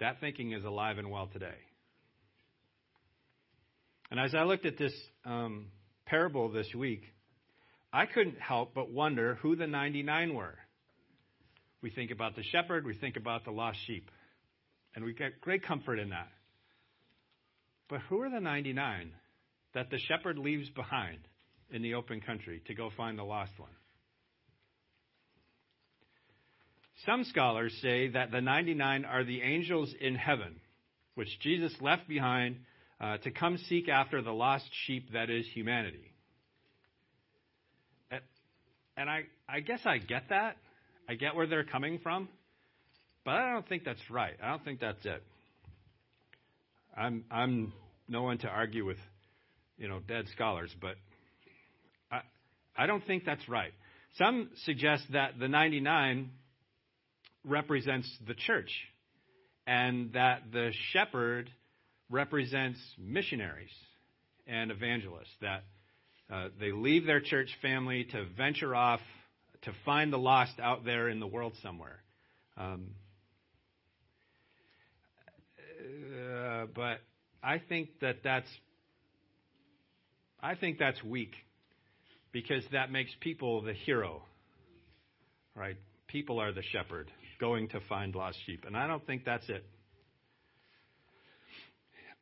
That 0.00 0.20
thinking 0.20 0.52
is 0.52 0.64
alive 0.64 0.98
and 0.98 1.10
well 1.10 1.28
today. 1.32 1.58
And 4.10 4.18
as 4.18 4.34
I 4.34 4.44
looked 4.44 4.66
at 4.66 4.78
this 4.78 4.92
um, 5.24 5.66
parable 6.06 6.50
this 6.50 6.74
week, 6.74 7.02
I 7.92 8.06
couldn't 8.06 8.38
help 8.38 8.74
but 8.74 8.90
wonder 8.90 9.36
who 9.36 9.56
the 9.56 9.66
99 9.66 10.34
were. 10.34 10.56
We 11.82 11.90
think 11.90 12.10
about 12.10 12.34
the 12.34 12.42
shepherd, 12.42 12.84
we 12.84 12.94
think 12.94 13.16
about 13.16 13.44
the 13.44 13.50
lost 13.50 13.78
sheep, 13.86 14.10
and 14.94 15.04
we 15.04 15.12
get 15.12 15.40
great 15.40 15.62
comfort 15.62 15.98
in 15.98 16.10
that. 16.10 16.28
But 17.88 18.00
who 18.08 18.20
are 18.22 18.30
the 18.30 18.40
99 18.40 19.12
that 19.74 19.90
the 19.90 19.98
shepherd 19.98 20.38
leaves 20.38 20.68
behind 20.70 21.18
in 21.70 21.82
the 21.82 21.94
open 21.94 22.20
country 22.20 22.62
to 22.66 22.74
go 22.74 22.90
find 22.96 23.18
the 23.18 23.24
lost 23.24 23.52
one? 23.58 23.70
Some 27.06 27.24
scholars 27.24 27.72
say 27.80 28.08
that 28.08 28.32
the 28.32 28.40
99 28.40 29.04
are 29.04 29.24
the 29.24 29.40
angels 29.40 29.94
in 30.00 30.16
heaven, 30.16 30.56
which 31.14 31.28
Jesus 31.40 31.72
left 31.80 32.08
behind 32.08 32.56
uh, 33.00 33.18
to 33.18 33.30
come 33.30 33.58
seek 33.68 33.88
after 33.88 34.22
the 34.22 34.32
lost 34.32 34.66
sheep 34.86 35.12
that 35.12 35.30
is 35.30 35.46
humanity. 35.54 36.12
And 38.98 39.08
I, 39.08 39.22
I 39.48 39.60
guess 39.60 39.78
I 39.84 39.98
get 39.98 40.24
that. 40.30 40.56
I 41.08 41.14
get 41.14 41.36
where 41.36 41.46
they're 41.46 41.64
coming 41.64 42.00
from, 42.00 42.28
but 43.24 43.36
I 43.36 43.52
don't 43.52 43.66
think 43.68 43.84
that's 43.84 44.10
right. 44.10 44.34
I 44.42 44.50
don't 44.50 44.64
think 44.64 44.80
that's 44.80 45.06
it. 45.06 45.22
I'm, 46.96 47.24
I'm 47.30 47.72
no 48.08 48.24
one 48.24 48.38
to 48.38 48.48
argue 48.48 48.84
with, 48.84 48.98
you 49.78 49.86
know, 49.88 50.00
dead 50.00 50.24
scholars, 50.34 50.74
but 50.80 50.96
I, 52.10 52.22
I 52.76 52.86
don't 52.86 53.06
think 53.06 53.24
that's 53.24 53.48
right. 53.48 53.72
Some 54.16 54.50
suggest 54.64 55.04
that 55.12 55.38
the 55.38 55.46
99 55.46 56.30
represents 57.44 58.12
the 58.26 58.34
church 58.34 58.70
and 59.64 60.12
that 60.14 60.42
the 60.52 60.72
shepherd 60.92 61.48
represents 62.10 62.78
missionaries 62.98 63.70
and 64.46 64.70
evangelists, 64.70 65.34
that 65.40 65.64
uh, 66.32 66.48
they 66.60 66.72
leave 66.72 67.06
their 67.06 67.20
church 67.20 67.50
family 67.62 68.04
to 68.04 68.24
venture 68.36 68.74
off 68.74 69.00
to 69.62 69.72
find 69.84 70.12
the 70.12 70.18
lost 70.18 70.58
out 70.60 70.84
there 70.84 71.08
in 71.08 71.20
the 71.20 71.26
world 71.26 71.52
somewhere. 71.62 72.00
Um, 72.56 72.90
uh, 75.80 76.66
but 76.74 76.98
I 77.42 77.58
think 77.68 77.90
that 78.00 78.16
that's 78.22 78.48
I 80.40 80.54
think 80.54 80.78
that's 80.78 81.02
weak 81.02 81.32
because 82.32 82.62
that 82.72 82.92
makes 82.92 83.10
people 83.20 83.62
the 83.62 83.72
hero. 83.72 84.22
Right? 85.54 85.76
People 86.06 86.40
are 86.40 86.52
the 86.52 86.62
shepherd 86.72 87.10
going 87.40 87.68
to 87.68 87.80
find 87.88 88.14
lost 88.14 88.38
sheep, 88.46 88.64
and 88.66 88.76
I 88.76 88.86
don't 88.86 89.04
think 89.06 89.24
that's 89.24 89.48
it. 89.48 89.64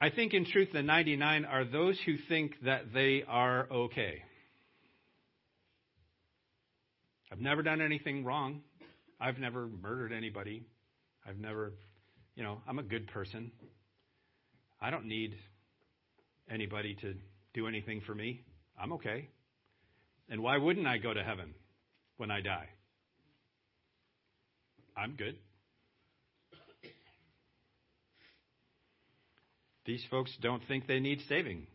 I 0.01 0.11
think, 0.11 0.35
in 0.35 0.45
truth, 0.45 0.69
the 0.73 0.83
99 0.83 1.45
are 1.47 1.65
those 1.65 1.99
who 2.05 2.17
think 2.29 2.53
that 2.65 2.93
they 2.93 3.25
are 3.27 3.67
okay. 3.71 4.23
I've 7.33 7.41
never 7.41 7.63
done 7.63 7.81
anything 7.81 8.25
wrong. 8.25 8.61
I've 9.21 9.39
never 9.39 9.67
murdered 9.67 10.13
anybody. 10.13 10.67
I've 11.27 11.39
never, 11.39 11.73
you 12.35 12.43
know, 12.43 12.61
I'm 12.69 12.79
a 12.79 12.83
good 12.83 13.09
person. 13.09 13.51
I 14.81 14.91
don't 14.91 15.07
need 15.07 15.35
anybody 16.51 16.95
to 17.01 17.15
do 17.55 17.67
anything 17.67 18.03
for 18.07 18.15
me. 18.15 18.43
I'm 18.81 18.93
okay. 18.95 19.29
And 20.29 20.43
why 20.43 20.59
wouldn't 20.59 20.87
I 20.87 20.99
go 20.99 21.15
to 21.15 21.23
heaven 21.23 21.55
when 22.19 22.31
I 22.31 22.43
die? 22.43 22.69
I'm 24.97 25.17
good. 25.17 25.37
These 29.87 30.05
folks 30.11 30.33
don't 30.43 30.63
think 30.67 30.87
they 30.87 31.01
need 31.01 31.21
saving. 31.29 31.67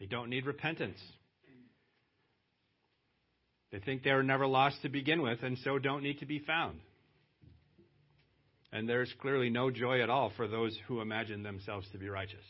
They 0.00 0.06
don't 0.06 0.28
need 0.28 0.44
repentance. 0.44 0.98
They 3.72 3.78
think 3.78 4.02
they 4.02 4.12
were 4.12 4.22
never 4.22 4.46
lost 4.46 4.82
to 4.82 4.88
begin 4.88 5.22
with 5.22 5.42
and 5.42 5.56
so 5.58 5.78
don't 5.78 6.02
need 6.02 6.18
to 6.18 6.26
be 6.26 6.40
found. 6.40 6.80
And 8.72 8.88
there's 8.88 9.12
clearly 9.20 9.48
no 9.48 9.70
joy 9.70 10.02
at 10.02 10.10
all 10.10 10.32
for 10.36 10.48
those 10.48 10.76
who 10.86 11.00
imagine 11.00 11.42
themselves 11.42 11.86
to 11.92 11.98
be 11.98 12.08
righteous. 12.08 12.44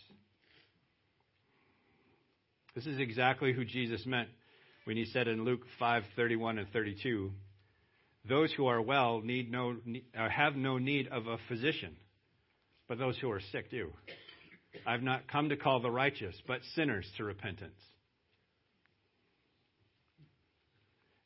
This 2.75 2.87
is 2.87 2.99
exactly 2.99 3.53
who 3.53 3.65
Jesus 3.65 4.05
meant 4.07 4.29
when 4.85 4.97
he 4.97 5.07
said 5.07 5.29
in 5.29 5.45
Luke 5.45 5.63
5:31 5.81 6.59
and 6.59 6.69
32, 6.73 7.33
"Those 8.25 8.53
who 8.53 8.67
are 8.67 8.83
well 8.83 9.21
need 9.21 9.51
no 9.51 9.81
have 10.15 10.57
no 10.57 10.79
need 10.79 11.09
of 11.09 11.27
a 11.27 11.39
physician, 11.49 11.97
but 12.87 12.99
those 12.99 13.19
who 13.19 13.31
are 13.31 13.41
sick 13.41 13.71
do." 13.71 13.93
I've 14.87 15.03
not 15.03 15.29
come 15.29 15.51
to 15.51 15.57
call 15.57 15.81
the 15.81 15.91
righteous, 15.91 16.35
but 16.47 16.61
sinners 16.75 17.07
to 17.17 17.25
repentance. 17.25 17.79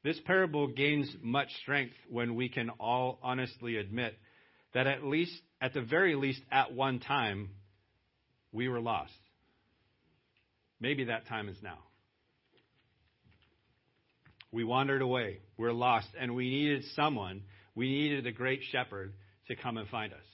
This 0.03 0.19
parable 0.25 0.69
gains 0.69 1.15
much 1.23 1.49
strength 1.63 1.95
when 2.09 2.35
we 2.35 2.49
can 2.49 2.71
all 2.81 3.19
honestly 3.23 3.77
admit 3.77 4.15
that 4.73 4.87
at 4.87 5.05
least, 5.05 5.33
at 5.61 5.75
the 5.75 5.83
very 5.83 6.15
least, 6.15 6.41
at 6.51 6.73
one 6.73 7.01
time, 7.01 7.51
we 8.53 8.69
were 8.69 8.81
lost. 8.81 9.13
Maybe 10.81 11.05
that 11.05 11.27
time 11.27 11.49
is 11.49 11.57
now. 11.63 11.79
We 14.53 14.65
wandered 14.65 15.03
away. 15.03 15.41
We're 15.59 15.73
lost. 15.73 16.09
And 16.19 16.35
we 16.35 16.49
needed 16.49 16.85
someone, 16.97 17.43
we 17.75 17.89
needed 17.89 18.27
a 18.27 18.33
great 18.33 18.61
shepherd 18.73 19.13
to 19.49 19.57
come 19.57 19.77
and 19.77 19.89
find 19.89 20.13
us. 20.13 20.30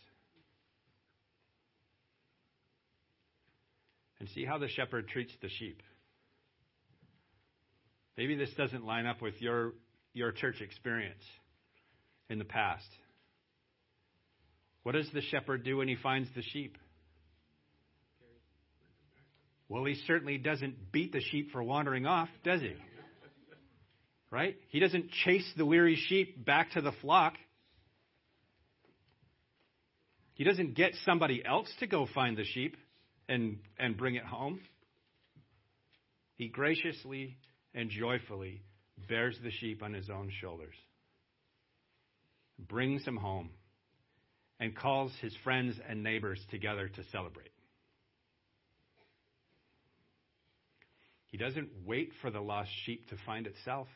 And 4.26 4.34
see 4.34 4.44
how 4.44 4.58
the 4.58 4.66
shepherd 4.66 5.06
treats 5.06 5.32
the 5.40 5.48
sheep. 5.48 5.80
Maybe 8.16 8.34
this 8.34 8.50
doesn't 8.56 8.84
line 8.84 9.06
up 9.06 9.22
with 9.22 9.40
your, 9.40 9.74
your 10.14 10.32
church 10.32 10.60
experience 10.60 11.22
in 12.28 12.40
the 12.40 12.44
past. 12.44 12.88
What 14.82 14.92
does 14.92 15.08
the 15.14 15.20
shepherd 15.20 15.62
do 15.64 15.76
when 15.76 15.86
he 15.86 15.94
finds 15.94 16.28
the 16.34 16.42
sheep? 16.42 16.76
Well, 19.68 19.84
he 19.84 19.94
certainly 20.08 20.38
doesn't 20.38 20.90
beat 20.90 21.12
the 21.12 21.20
sheep 21.20 21.52
for 21.52 21.62
wandering 21.62 22.06
off, 22.06 22.28
does 22.42 22.60
he? 22.60 22.74
Right? 24.32 24.56
He 24.70 24.80
doesn't 24.80 25.10
chase 25.24 25.48
the 25.56 25.66
weary 25.66 25.96
sheep 26.08 26.44
back 26.44 26.72
to 26.72 26.80
the 26.80 26.92
flock. 27.00 27.34
He 30.34 30.42
doesn't 30.42 30.74
get 30.74 30.92
somebody 31.04 31.44
else 31.44 31.72
to 31.78 31.86
go 31.86 32.08
find 32.12 32.36
the 32.36 32.44
sheep 32.44 32.76
and, 33.28 33.58
and 33.78 33.96
bring 33.96 34.14
it 34.14 34.24
home. 34.24 34.60
He 36.34 36.48
graciously 36.48 37.36
and 37.74 37.90
joyfully 37.90 38.62
bears 39.08 39.38
the 39.42 39.50
sheep 39.50 39.82
on 39.82 39.92
his 39.92 40.08
own 40.10 40.30
shoulders, 40.40 40.74
brings 42.58 43.04
him 43.04 43.16
home, 43.16 43.50
and 44.58 44.76
calls 44.76 45.12
his 45.20 45.34
friends 45.44 45.76
and 45.88 46.02
neighbors 46.02 46.40
together 46.50 46.88
to 46.88 47.02
celebrate. 47.12 47.50
He 51.26 51.36
doesn't 51.36 51.68
wait 51.84 52.12
for 52.22 52.30
the 52.30 52.40
lost 52.40 52.70
sheep 52.84 53.08
to 53.10 53.16
find 53.26 53.46
itself. 53.46 53.88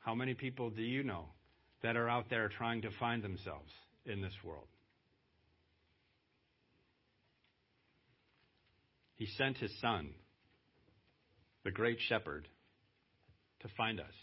How 0.00 0.14
many 0.14 0.34
people 0.34 0.70
do 0.70 0.82
you 0.82 1.04
know 1.04 1.26
that 1.82 1.96
are 1.96 2.08
out 2.08 2.28
there 2.28 2.48
trying 2.48 2.82
to 2.82 2.90
find 2.98 3.22
themselves 3.22 3.70
in 4.04 4.20
this 4.20 4.32
world? 4.44 4.66
He 9.22 9.28
sent 9.38 9.58
his 9.58 9.70
son, 9.80 10.08
the 11.62 11.70
great 11.70 11.98
shepherd, 12.08 12.48
to 13.60 13.68
find 13.76 14.00
us, 14.00 14.14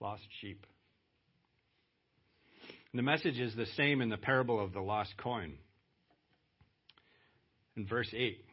lost 0.00 0.24
sheep. 0.42 0.66
And 2.92 2.98
the 2.98 3.02
message 3.02 3.40
is 3.40 3.56
the 3.56 3.64
same 3.74 4.02
in 4.02 4.10
the 4.10 4.18
parable 4.18 4.62
of 4.62 4.74
the 4.74 4.82
lost 4.82 5.16
coin. 5.16 5.54
In 7.74 7.86
verse 7.86 8.10
8, 8.12 8.44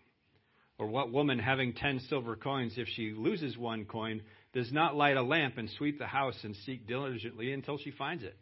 or 0.78 0.88
what 0.88 1.12
woman 1.12 1.40
having 1.40 1.74
ten 1.74 2.00
silver 2.08 2.38
coins, 2.38 2.76
if 2.78 2.88
she 2.96 3.12
loses 3.12 3.58
one 3.58 3.84
coin, 3.84 4.22
does 4.54 4.72
not 4.72 4.96
light 4.96 5.18
a 5.18 5.22
lamp 5.22 5.58
and 5.58 5.70
sweep 5.72 6.00
the 6.00 6.08
house 6.08 6.40
and 6.44 6.56
seek 6.66 6.88
diligently 6.88 7.52
until 7.52 7.78
she 7.78 7.92
finds 7.92 8.24
it? 8.24 8.38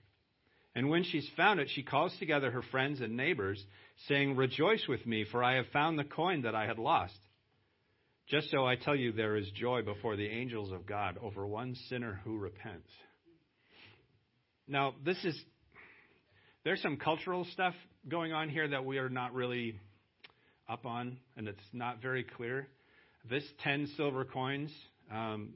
And 0.78 0.90
when 0.90 1.04
she's 1.04 1.28
found 1.36 1.60
it, 1.60 1.70
she 1.74 1.82
calls 1.82 2.16
together 2.20 2.52
her 2.52 2.62
friends 2.62 3.02
and 3.02 3.18
neighbors, 3.18 3.60
saying, 4.08 4.36
Rejoice 4.36 4.86
with 4.88 5.04
me, 5.08 5.26
for 5.32 5.44
I 5.44 5.56
have 5.56 5.66
found 5.74 5.98
the 5.98 6.04
coin 6.04 6.44
that 6.44 6.54
I 6.54 6.68
had 6.68 6.78
lost. 6.78 7.18
Just 8.30 8.52
so 8.52 8.64
I 8.64 8.76
tell 8.76 8.96
you, 8.96 9.12
there 9.12 9.36
is 9.38 9.50
joy 9.56 9.82
before 9.82 10.16
the 10.16 10.28
angels 10.28 10.72
of 10.72 10.86
God 10.86 11.18
over 11.20 11.48
one 11.48 11.74
sinner 11.90 12.22
who 12.24 12.38
repents. 12.38 12.92
Now, 14.68 14.94
this 15.04 15.18
is, 15.24 15.36
there's 16.64 16.84
some 16.84 16.98
cultural 16.98 17.44
stuff 17.54 17.74
going 18.08 18.32
on 18.32 18.48
here 18.48 18.68
that 18.68 18.86
we 18.86 19.00
are 19.00 19.10
not 19.10 19.34
really 19.34 19.80
up 20.70 20.86
on, 20.86 21.18
and 21.36 21.48
it's 21.48 21.60
not 21.74 22.04
very 22.04 22.24
clear. 22.24 22.68
This 23.28 23.44
10 23.64 23.94
silver 23.98 24.26
coins, 24.26 24.70
um, 25.12 25.56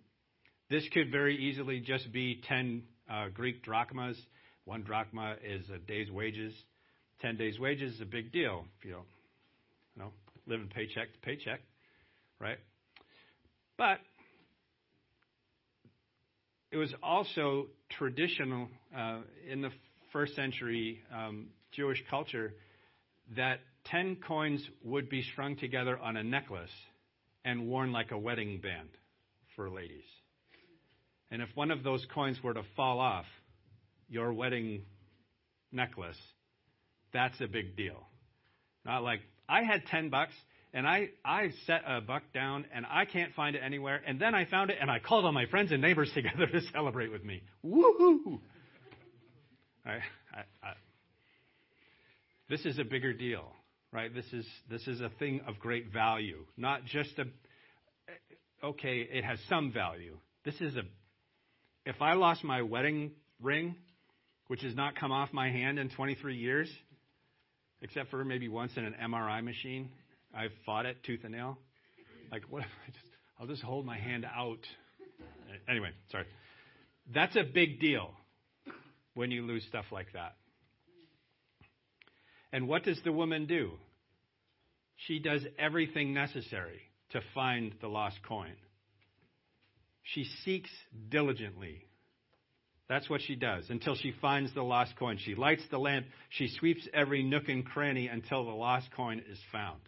this 0.72 0.84
could 0.92 1.12
very 1.12 1.38
easily 1.38 1.80
just 1.80 2.12
be 2.12 2.42
10 2.48 2.82
uh, 3.08 3.28
Greek 3.32 3.62
drachmas. 3.62 4.18
One 4.66 4.84
drachma 4.84 5.36
is 5.44 5.70
a 5.70 5.78
day's 5.78 6.12
wages. 6.12 6.54
10 7.22 7.38
days' 7.38 7.60
wages 7.60 7.96
is 7.96 8.02
a 8.02 8.06
big 8.06 8.32
deal 8.32 8.66
if 8.80 8.86
you 8.86 8.92
don't 8.92 9.06
you 9.96 10.02
know, 10.02 10.12
living 10.48 10.70
paycheck 10.74 11.12
to 11.14 11.20
paycheck, 11.20 11.62
right? 12.40 12.58
But 13.78 14.00
it 16.72 16.78
was 16.78 16.94
also 17.04 17.68
traditional 17.90 18.70
uh, 18.96 19.20
in 19.50 19.62
the 19.62 19.70
first 20.14 20.36
century 20.36 21.02
um, 21.14 21.48
Jewish 21.72 22.04
culture 22.10 22.54
that 23.36 23.60
10 23.86 24.18
coins 24.28 24.66
would 24.84 25.10
be 25.10 25.24
strung 25.34 25.56
together 25.58 25.98
on 25.98 26.18
a 26.18 26.24
necklace 26.24 26.70
and 27.44 27.68
worn 27.68 27.92
like 27.92 28.12
a 28.12 28.18
wedding 28.18 28.60
band 28.62 28.90
for 29.56 29.70
ladies. 29.70 30.04
And 31.32 31.42
if 31.42 31.50
one 31.56 31.72
of 31.72 31.84
those 31.84 32.06
coins 32.14 32.38
were 32.44 32.54
to 32.54 32.64
fall 32.76 33.00
off 33.00 33.26
your 34.12 34.32
wedding 34.32 34.84
necklace, 35.72 36.18
that's 37.12 37.42
a 37.42 37.48
big 37.48 37.76
deal. 37.76 38.06
Not 38.86 39.02
like, 39.02 39.22
I 39.50 39.64
had 39.64 39.88
10 39.88 40.10
bucks 40.10 40.34
and 40.74 40.88
I, 40.88 41.10
I 41.26 41.50
set 41.66 41.82
a 41.88 42.02
buck 42.02 42.22
down 42.34 42.66
and 42.72 42.86
I 42.86 43.06
can't 43.06 43.34
find 43.34 43.56
it 43.56 43.62
anywhere. 43.66 44.02
And 44.06 44.20
then 44.20 44.36
I 44.36 44.46
found 44.46 44.70
it 44.70 44.78
and 44.80 44.92
I 44.92 45.00
called 45.00 45.26
all 45.26 45.32
my 45.32 45.48
friends 45.48 45.72
and 45.72 45.82
neighbors 45.82 46.12
together 46.14 46.46
to 46.46 46.62
celebrate 46.72 47.12
with 47.12 47.24
me. 47.24 47.42
Woohoo! 47.66 48.40
I, 49.84 49.90
I, 49.90 50.44
I, 50.62 50.74
this 52.50 52.64
is 52.66 52.78
a 52.78 52.84
bigger 52.84 53.14
deal 53.14 53.52
right? 53.92 54.14
This 54.14 54.26
is 54.32 54.46
this 54.70 54.88
is 54.88 55.02
a 55.02 55.10
thing 55.20 55.42
of 55.48 55.60
great 55.60 55.92
value, 55.92 56.46
not 56.58 56.86
just 56.86 57.12
a 57.20 57.26
okay, 58.66 59.08
it 59.12 59.24
has 59.24 59.40
some 59.50 59.72
value. 59.72 60.18
This 60.46 60.56
is 60.62 60.76
a 60.76 60.84
if 61.86 62.02
I 62.02 62.14
lost 62.14 62.44
my 62.44 62.62
wedding 62.62 63.12
ring, 63.42 63.76
which 64.52 64.64
has 64.64 64.76
not 64.76 64.98
come 64.98 65.14
off 65.14 65.32
my 65.32 65.50
hand 65.50 65.80
in 65.80 65.88
23 65.88 66.36
years, 66.36 66.70
except 67.82 68.12
for 68.12 68.26
maybe 68.26 68.50
once 68.50 68.74
in 68.76 68.84
an 68.84 68.94
MRI 69.02 69.42
machine, 69.42 69.90
I've 70.36 70.52
fought 70.66 70.86
it 70.86 70.98
tooth 71.06 71.22
and 71.24 71.32
nail. 71.32 71.58
Like 72.34 72.44
what? 72.50 72.64
I 72.64 72.92
just, 72.92 73.06
I'll 73.40 73.48
just 73.48 73.64
hold 73.64 73.86
my 73.86 73.98
hand 73.98 74.26
out. 74.26 74.60
Anyway, 75.70 75.92
sorry. 76.12 76.26
That's 77.14 77.34
a 77.38 77.44
big 77.44 77.80
deal 77.80 78.12
when 79.14 79.32
you 79.32 79.44
lose 79.44 79.64
stuff 79.70 79.86
like 79.90 80.08
that. 80.16 80.36
And 82.52 82.68
what 82.68 82.84
does 82.84 83.00
the 83.06 83.14
woman 83.14 83.46
do? 83.46 83.72
She 85.08 85.20
does 85.20 85.46
everything 85.58 86.14
necessary 86.14 86.82
to 87.12 87.22
find 87.34 87.74
the 87.80 87.88
lost 87.88 88.18
coin. 88.28 88.56
She 90.04 90.26
seeks 90.44 90.70
diligently. 91.08 91.86
That's 92.92 93.10
what 93.10 93.22
she 93.22 93.36
does 93.36 93.70
until 93.70 93.96
she 93.96 94.14
finds 94.22 94.54
the 94.54 94.64
lost 94.64 94.98
coin. 94.98 95.18
She 95.18 95.34
lights 95.34 95.64
the 95.72 95.78
lamp. 95.78 96.08
She 96.28 96.50
sweeps 96.50 96.86
every 96.94 97.24
nook 97.24 97.48
and 97.48 97.66
cranny 97.66 98.10
until 98.10 98.44
the 98.44 98.52
lost 98.52 98.90
coin 98.98 99.24
is 99.32 99.40
found. 99.50 99.80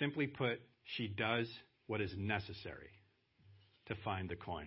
Simply 0.00 0.26
put, 0.26 0.60
she 0.96 1.06
does 1.06 1.46
what 1.86 2.00
is 2.00 2.12
necessary 2.18 2.90
to 3.86 3.94
find 4.04 4.28
the 4.28 4.34
coin. 4.34 4.66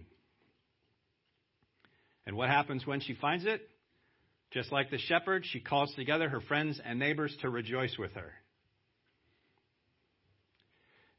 And 2.25 2.37
what 2.37 2.47
happens 2.47 2.87
when 2.87 3.01
she 3.01 3.15
finds 3.15 3.45
it? 3.45 3.59
Just 4.51 4.71
like 4.71 4.89
the 4.89 4.97
shepherd, 4.97 5.43
she 5.45 5.59
calls 5.59 5.93
together 5.95 6.29
her 6.29 6.39
friends 6.39 6.79
and 6.85 6.97
neighbors 6.97 7.35
to 7.41 7.49
rejoice 7.49 7.97
with 7.99 8.13
her. 8.13 8.31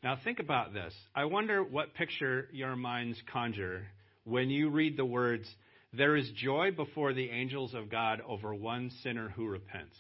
Now, 0.03 0.17
think 0.25 0.39
about 0.39 0.73
this. 0.73 0.95
I 1.15 1.27
wonder 1.27 1.63
what 1.63 1.93
picture 1.93 2.49
your 2.53 2.75
minds 2.75 3.21
conjure 3.31 3.83
when 4.27 4.51
you 4.51 4.69
read 4.71 4.97
the 4.97 5.05
words, 5.05 5.49
There 5.93 6.17
is 6.17 6.31
joy 6.35 6.73
before 6.73 7.15
the 7.15 7.31
angels 7.31 7.73
of 7.73 7.91
God 7.91 8.21
over 8.27 8.55
one 8.55 8.91
sinner 9.03 9.31
who 9.31 9.47
repents. 9.47 9.97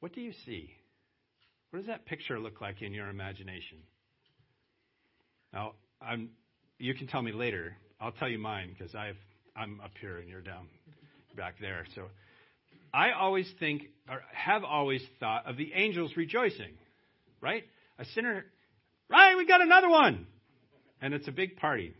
What 0.00 0.14
do 0.14 0.20
you 0.20 0.32
see? 0.44 0.70
What 1.70 1.78
does 1.78 1.86
that 1.86 2.04
picture 2.04 2.38
look 2.38 2.60
like 2.60 2.82
in 2.82 2.92
your 2.92 3.08
imagination? 3.08 3.78
Now, 5.52 5.72
I'm, 6.02 6.30
you 6.78 6.94
can 6.94 7.06
tell 7.06 7.22
me 7.22 7.32
later. 7.32 7.74
I'll 8.00 8.12
tell 8.12 8.28
you 8.28 8.38
mine 8.38 8.74
because 8.76 8.94
I'm 8.94 9.80
up 9.80 9.92
here 10.00 10.18
and 10.18 10.28
you're 10.28 10.40
down 10.40 10.66
back 11.36 11.54
there. 11.60 11.86
So 11.94 12.02
I 12.92 13.12
always 13.12 13.50
think, 13.60 13.82
or 14.08 14.20
have 14.32 14.64
always 14.64 15.02
thought, 15.20 15.46
of 15.46 15.56
the 15.56 15.72
angels 15.74 16.12
rejoicing, 16.16 16.72
right? 17.40 17.64
A 17.98 18.04
sinner, 18.14 18.44
right? 19.08 19.36
We 19.36 19.46
got 19.46 19.60
another 19.62 19.88
one. 19.88 20.26
And 21.00 21.14
it's 21.14 21.28
a 21.28 21.32
big 21.32 21.56
party. 21.56 21.94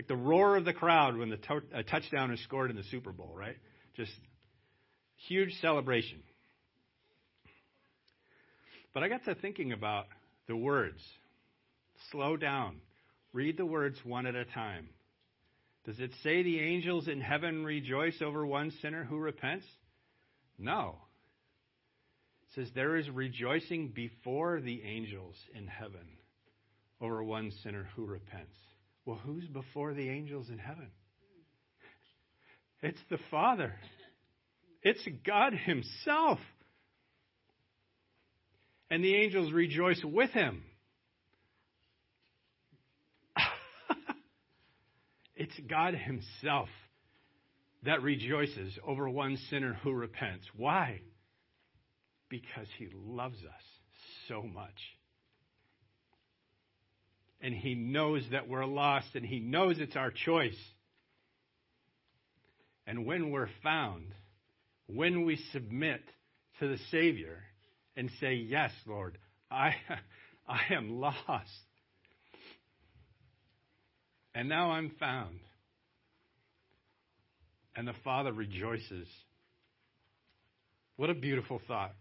Like 0.00 0.08
the 0.08 0.16
roar 0.16 0.56
of 0.56 0.64
the 0.64 0.72
crowd 0.72 1.18
when 1.18 1.28
the 1.28 1.36
to- 1.36 1.62
a 1.74 1.82
touchdown 1.82 2.32
is 2.32 2.42
scored 2.44 2.70
in 2.70 2.76
the 2.76 2.84
Super 2.84 3.12
Bowl, 3.12 3.34
right? 3.36 3.58
Just 3.98 4.18
huge 5.28 5.52
celebration. 5.60 6.22
But 8.94 9.02
I 9.02 9.08
got 9.08 9.26
to 9.26 9.34
thinking 9.34 9.72
about 9.72 10.06
the 10.48 10.56
words. 10.56 11.02
Slow 12.10 12.38
down. 12.38 12.80
Read 13.34 13.58
the 13.58 13.66
words 13.66 13.98
one 14.02 14.24
at 14.24 14.34
a 14.34 14.46
time. 14.46 14.88
Does 15.84 16.00
it 16.00 16.12
say 16.22 16.42
the 16.42 16.60
angels 16.60 17.06
in 17.06 17.20
heaven 17.20 17.62
rejoice 17.66 18.22
over 18.22 18.46
one 18.46 18.72
sinner 18.80 19.04
who 19.04 19.18
repents? 19.18 19.66
No. 20.58 20.96
It 22.44 22.54
says 22.54 22.70
there 22.74 22.96
is 22.96 23.10
rejoicing 23.10 23.88
before 23.88 24.62
the 24.62 24.80
angels 24.82 25.36
in 25.54 25.66
heaven 25.66 26.08
over 27.02 27.22
one 27.22 27.52
sinner 27.62 27.86
who 27.94 28.06
repents. 28.06 28.56
Well, 29.10 29.18
who's 29.26 29.48
before 29.48 29.92
the 29.92 30.08
angels 30.08 30.50
in 30.50 30.58
heaven? 30.58 30.86
It's 32.80 33.00
the 33.10 33.18
Father. 33.28 33.74
It's 34.84 35.04
God 35.26 35.52
Himself. 35.52 36.38
And 38.88 39.02
the 39.02 39.16
angels 39.16 39.50
rejoice 39.50 40.00
with 40.04 40.30
Him. 40.30 40.62
It's 45.34 45.58
God 45.68 45.94
Himself 45.94 46.68
that 47.84 48.02
rejoices 48.02 48.78
over 48.86 49.10
one 49.10 49.38
sinner 49.50 49.76
who 49.82 49.90
repents. 49.90 50.46
Why? 50.56 51.00
Because 52.28 52.68
He 52.78 52.86
loves 52.94 53.38
us 53.38 53.64
so 54.28 54.44
much. 54.44 54.78
And 57.40 57.54
He 57.54 57.74
knows 57.74 58.22
that 58.32 58.48
we're 58.48 58.66
lost, 58.66 59.08
and 59.14 59.24
He 59.24 59.40
knows 59.40 59.78
it's 59.78 59.96
our 59.96 60.10
choice. 60.10 60.58
And 62.86 63.06
when 63.06 63.30
we're 63.30 63.48
found, 63.62 64.06
when 64.86 65.24
we 65.24 65.38
submit 65.52 66.02
to 66.58 66.68
the 66.68 66.78
Savior 66.90 67.42
and 67.96 68.10
say, 68.20 68.34
Yes, 68.34 68.72
Lord, 68.86 69.18
I, 69.50 69.74
I 70.48 70.74
am 70.74 71.00
lost. 71.00 71.48
And 74.34 74.48
now 74.48 74.70
I'm 74.70 74.90
found. 75.00 75.40
and 77.76 77.88
the 77.88 77.94
Father 78.04 78.32
rejoices. 78.32 79.08
What 80.96 81.08
a 81.10 81.14
beautiful 81.14 81.60
thought. 81.66 81.94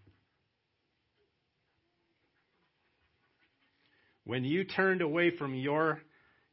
When 4.30 4.44
you 4.44 4.64
turned 4.64 5.02
away 5.02 5.36
from 5.36 5.56
your, 5.56 6.00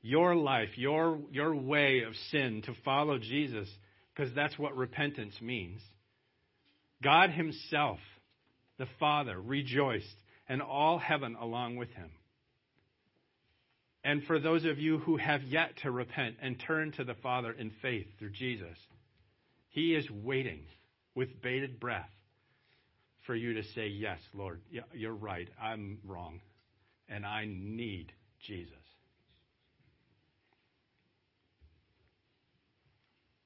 your 0.01 0.35
life, 0.35 0.71
your, 0.77 1.19
your 1.31 1.55
way 1.55 2.05
of 2.09 2.15
sin 2.31 2.63
to 2.65 2.73
follow 2.87 3.19
Jesus, 3.19 3.69
because 4.15 4.35
that's 4.35 4.59
what 4.59 4.75
repentance 4.75 5.35
means, 5.43 5.83
God 7.03 7.29
Himself, 7.29 7.99
the 8.79 8.87
Father, 8.99 9.39
rejoiced, 9.39 10.07
and 10.49 10.63
all 10.63 10.97
heaven 10.97 11.37
along 11.39 11.77
with 11.77 11.91
Him. 11.91 12.09
And 14.03 14.23
for 14.25 14.39
those 14.39 14.65
of 14.65 14.79
you 14.79 14.97
who 15.01 15.19
have 15.19 15.43
yet 15.43 15.73
to 15.83 15.91
repent 15.91 16.37
and 16.41 16.59
turn 16.59 16.93
to 16.93 17.05
the 17.05 17.17
Father 17.23 17.53
in 17.53 17.71
faith 17.83 18.07
through 18.19 18.31
Jesus, 18.31 18.79
He 19.69 19.95
is 19.95 20.07
waiting 20.11 20.63
with 21.15 21.43
bated 21.43 21.79
breath 21.79 22.09
for 23.27 23.35
you 23.35 23.53
to 23.53 23.65
say, 23.75 23.89
Yes, 23.89 24.21
Lord, 24.33 24.63
you're 24.95 25.13
right. 25.13 25.51
I'm 25.63 25.99
wrong. 26.07 26.41
And 27.09 27.25
I 27.25 27.47
need 27.47 28.13
Jesus. 28.41 28.73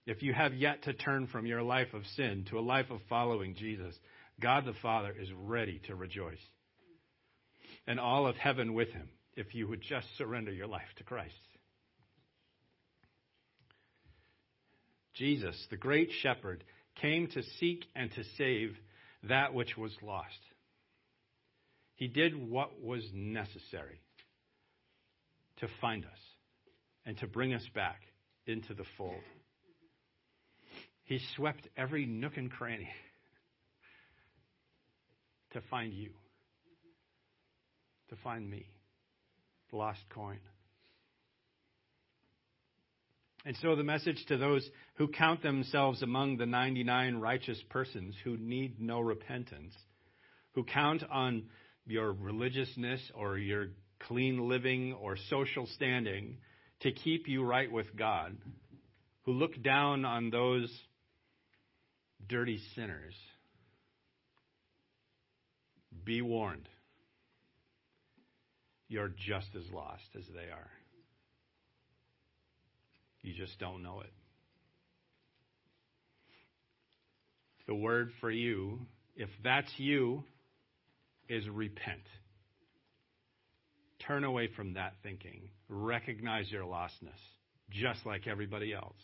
If 0.06 0.22
you 0.22 0.32
have 0.32 0.54
yet 0.54 0.82
to 0.84 0.92
turn 0.92 1.26
from 1.28 1.46
your 1.46 1.62
life 1.62 1.94
of 1.94 2.02
sin 2.16 2.46
to 2.50 2.58
a 2.58 2.60
life 2.60 2.90
of 2.90 3.00
following 3.08 3.54
Jesus, 3.54 3.94
God 4.40 4.64
the 4.64 4.72
Father 4.82 5.14
is 5.16 5.28
ready 5.32 5.80
to 5.86 5.94
rejoice. 5.94 6.40
And 7.86 8.00
all 8.00 8.26
of 8.26 8.36
heaven 8.36 8.74
with 8.74 8.88
him 8.88 9.08
if 9.36 9.54
you 9.54 9.68
would 9.68 9.82
just 9.82 10.06
surrender 10.16 10.52
your 10.52 10.66
life 10.66 10.82
to 10.96 11.04
Christ. 11.04 11.34
Jesus, 15.14 15.66
the 15.70 15.76
great 15.76 16.10
shepherd, 16.22 16.64
came 17.00 17.28
to 17.28 17.42
seek 17.58 17.84
and 17.94 18.10
to 18.12 18.24
save 18.36 18.76
that 19.28 19.54
which 19.54 19.76
was 19.76 19.92
lost. 20.02 20.38
He 22.00 22.08
did 22.08 22.34
what 22.34 22.82
was 22.82 23.04
necessary 23.12 24.00
to 25.58 25.68
find 25.82 26.06
us 26.06 26.18
and 27.04 27.18
to 27.18 27.26
bring 27.26 27.52
us 27.52 27.66
back 27.74 28.00
into 28.46 28.72
the 28.72 28.86
fold. 28.96 29.20
He 31.04 31.20
swept 31.36 31.68
every 31.76 32.06
nook 32.06 32.38
and 32.38 32.50
cranny 32.50 32.88
to 35.52 35.60
find 35.68 35.92
you, 35.92 36.12
to 38.08 38.16
find 38.24 38.48
me 38.48 38.64
the 39.70 39.76
lost 39.76 40.00
coin. 40.08 40.38
And 43.44 43.54
so 43.60 43.76
the 43.76 43.84
message 43.84 44.24
to 44.28 44.38
those 44.38 44.66
who 44.94 45.08
count 45.08 45.42
themselves 45.42 46.02
among 46.02 46.38
the 46.38 46.46
99 46.46 47.16
righteous 47.16 47.62
persons 47.68 48.14
who 48.24 48.38
need 48.38 48.80
no 48.80 49.00
repentance, 49.00 49.74
who 50.54 50.64
count 50.64 51.02
on 51.10 51.42
your 51.90 52.12
religiousness 52.12 53.00
or 53.14 53.37
your 53.38 53.68
clean 54.07 54.48
living 54.48 54.94
or 54.94 55.16
social 55.29 55.66
standing 55.74 56.38
to 56.81 56.92
keep 56.92 57.29
you 57.29 57.44
right 57.44 57.70
with 57.70 57.94
God, 57.96 58.37
who 59.24 59.33
look 59.33 59.62
down 59.62 60.05
on 60.05 60.31
those 60.31 60.72
dirty 62.29 62.61
sinners, 62.74 63.14
be 66.05 66.22
warned 66.22 66.68
you're 68.90 69.09
just 69.09 69.46
as 69.57 69.62
lost 69.72 70.03
as 70.18 70.24
they 70.35 70.50
are. 70.50 70.70
You 73.22 73.33
just 73.35 73.57
don't 73.61 73.85
know 73.85 74.00
it. 74.00 74.12
The 77.68 77.74
word 77.76 78.11
for 78.20 78.33
you, 78.33 78.81
if 79.14 79.29
that's 79.44 79.72
you, 79.76 80.24
is 81.30 81.48
repent. 81.48 82.02
Turn 84.06 84.24
away 84.24 84.48
from 84.56 84.74
that 84.74 84.94
thinking. 85.02 85.48
Recognize 85.68 86.50
your 86.50 86.64
lostness, 86.64 87.20
just 87.70 88.04
like 88.04 88.26
everybody 88.26 88.74
else, 88.74 88.96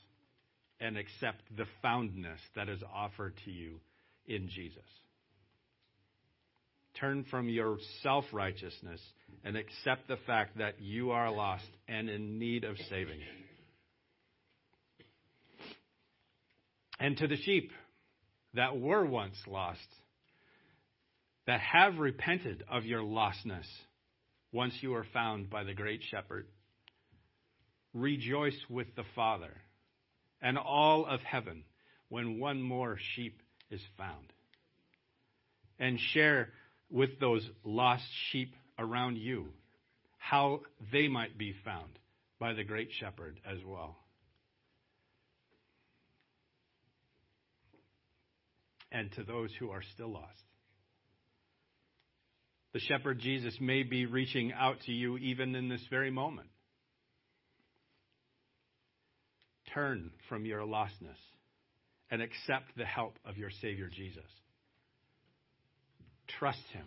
and 0.81 0.99
accept 0.99 1.43
the 1.57 1.67
foundness 1.81 2.41
that 2.57 2.69
is 2.69 2.83
offered 2.93 3.35
to 3.45 3.51
you 3.51 3.81
in 4.27 4.49
Jesus. 4.49 4.83
Turn 6.99 7.25
from 7.31 7.49
your 7.49 7.79
self 8.03 8.25
righteousness 8.33 9.01
and 9.45 9.57
accept 9.57 10.09
the 10.09 10.17
fact 10.27 10.59
that 10.59 10.81
you 10.81 11.13
are 11.13 11.31
lost 11.31 11.69
and 11.87 12.09
in 12.11 12.39
need 12.39 12.65
of 12.65 12.77
saving. 12.91 13.21
And 16.99 17.17
to 17.19 17.29
the 17.29 17.37
sheep 17.37 17.71
that 18.55 18.81
were 18.81 19.05
once 19.05 19.37
lost, 19.47 19.87
that 21.47 21.61
have 21.61 21.99
repented 21.99 22.65
of 22.69 22.85
your 22.85 23.03
lostness 23.03 23.67
once 24.53 24.75
you 24.81 24.95
are 24.95 25.07
found 25.13 25.49
by 25.49 25.65
the 25.65 25.75
great 25.75 26.03
shepherd, 26.11 26.47
rejoice 27.95 28.59
with 28.69 28.95
the 28.97 29.05
Father 29.15 29.55
and 30.43 30.59
all 30.59 31.07
of 31.07 31.21
heaven 31.21 31.65
when 32.09 32.39
one 32.39 32.63
more 32.63 32.99
sheep 33.15 33.43
is 33.71 33.81
found. 33.97 34.33
And 35.79 35.99
share 36.13 36.51
with 36.91 37.21
those 37.21 37.49
lost 37.65 38.07
sheep 38.31 38.55
around 38.79 39.17
you, 39.19 39.49
how 40.19 40.61
they 40.93 41.09
might 41.09 41.37
be 41.37 41.55
found 41.65 41.99
by 42.39 42.55
the 42.55 42.65
great 42.65 42.91
shepherd 42.99 43.41
as 43.47 43.59
well. 43.65 43.97
And 48.91 49.13
to 49.13 49.25
those 49.25 49.51
who 49.59 49.71
are 49.71 49.83
still 49.95 50.13
lost. 50.13 50.45
The 52.77 52.81
shepherd 52.81 53.21
Jesus 53.21 53.57
may 53.59 53.85
be 53.85 54.05
reaching 54.05 54.53
out 54.53 54.77
to 54.85 54.93
you 54.93 55.17
even 55.17 55.55
in 55.55 55.71
this 55.71 55.81
very 55.89 56.11
moment. 56.11 56.51
Turn 59.73 60.11
from 60.29 60.45
your 60.45 60.61
lostness 60.61 61.17
and 62.11 62.21
accept 62.21 62.77
the 62.77 62.85
help 62.85 63.15
of 63.25 63.39
your 63.39 63.49
Savior 63.63 63.89
Jesus. 63.89 64.29
Trust 66.39 66.61
Him 66.75 66.85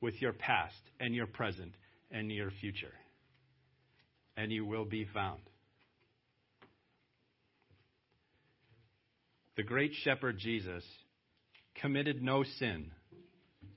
with 0.00 0.14
your 0.22 0.34
past 0.34 0.80
and 1.00 1.12
your 1.12 1.26
present 1.26 1.72
and 2.12 2.30
your 2.30 2.52
future, 2.60 2.94
and 4.36 4.52
you 4.52 4.64
will 4.64 4.84
be 4.84 5.04
found. 5.12 5.40
The 9.56 9.64
great 9.64 9.94
shepherd 10.04 10.38
Jesus 10.38 10.84
committed 11.82 12.22
no 12.22 12.44
sin, 12.60 12.92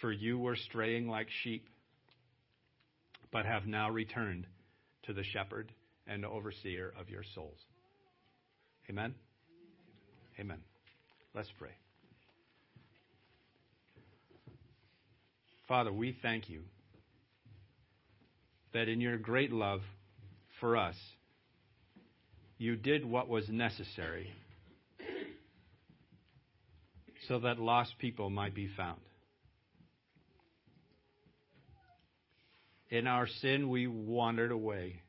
for 0.00 0.12
you 0.12 0.38
were 0.38 0.56
straying 0.56 1.08
like 1.08 1.28
sheep, 1.42 1.66
but 3.32 3.46
have 3.46 3.66
now 3.66 3.90
returned 3.90 4.46
to 5.04 5.12
the 5.12 5.24
shepherd 5.24 5.72
and 6.06 6.24
overseer 6.24 6.92
of 6.98 7.08
your 7.08 7.22
souls. 7.34 7.58
Amen? 8.88 9.14
Amen. 10.38 10.58
Let's 11.34 11.50
pray. 11.58 11.70
Father, 15.66 15.92
we 15.92 16.16
thank 16.22 16.48
you 16.48 16.62
that 18.72 18.88
in 18.88 19.00
your 19.00 19.18
great 19.18 19.50
love 19.50 19.80
for 20.60 20.76
us, 20.76 20.96
you 22.58 22.76
did 22.76 23.04
what 23.04 23.28
was 23.28 23.48
necessary 23.48 24.30
so 27.26 27.40
that 27.40 27.58
lost 27.58 27.98
people 27.98 28.30
might 28.30 28.54
be 28.54 28.68
found. 28.76 29.00
In 32.90 33.06
our 33.06 33.26
sin, 33.26 33.68
we 33.68 33.86
wandered 33.86 34.52
away, 34.52 35.02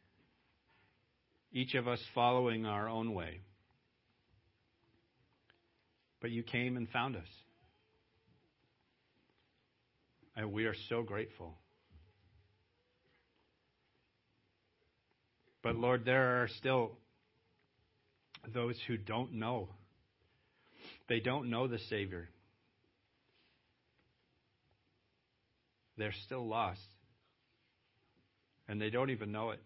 each 1.51 1.75
of 1.75 1.87
us 1.87 1.99
following 2.15 2.65
our 2.65 2.89
own 2.89 3.13
way. 3.13 3.41
But 6.21 6.31
you 6.31 6.43
came 6.43 6.77
and 6.77 6.89
found 6.89 7.15
us. 7.15 7.27
And 10.35 10.51
we 10.51 10.65
are 10.65 10.75
so 10.89 11.03
grateful. 11.03 11.55
But 15.61 15.75
Lord, 15.75 16.05
there 16.05 16.41
are 16.41 16.47
still 16.57 16.97
those 18.53 18.79
who 18.87 18.97
don't 18.97 19.33
know 19.33 19.69
They 21.07 21.19
don't 21.19 21.49
know 21.49 21.67
the 21.67 21.79
Savior. 21.89 22.29
They're 25.97 26.13
still 26.25 26.47
lost. 26.47 26.79
And 28.67 28.81
they 28.81 28.89
don't 28.89 29.09
even 29.09 29.31
know 29.31 29.51
it. 29.51 29.61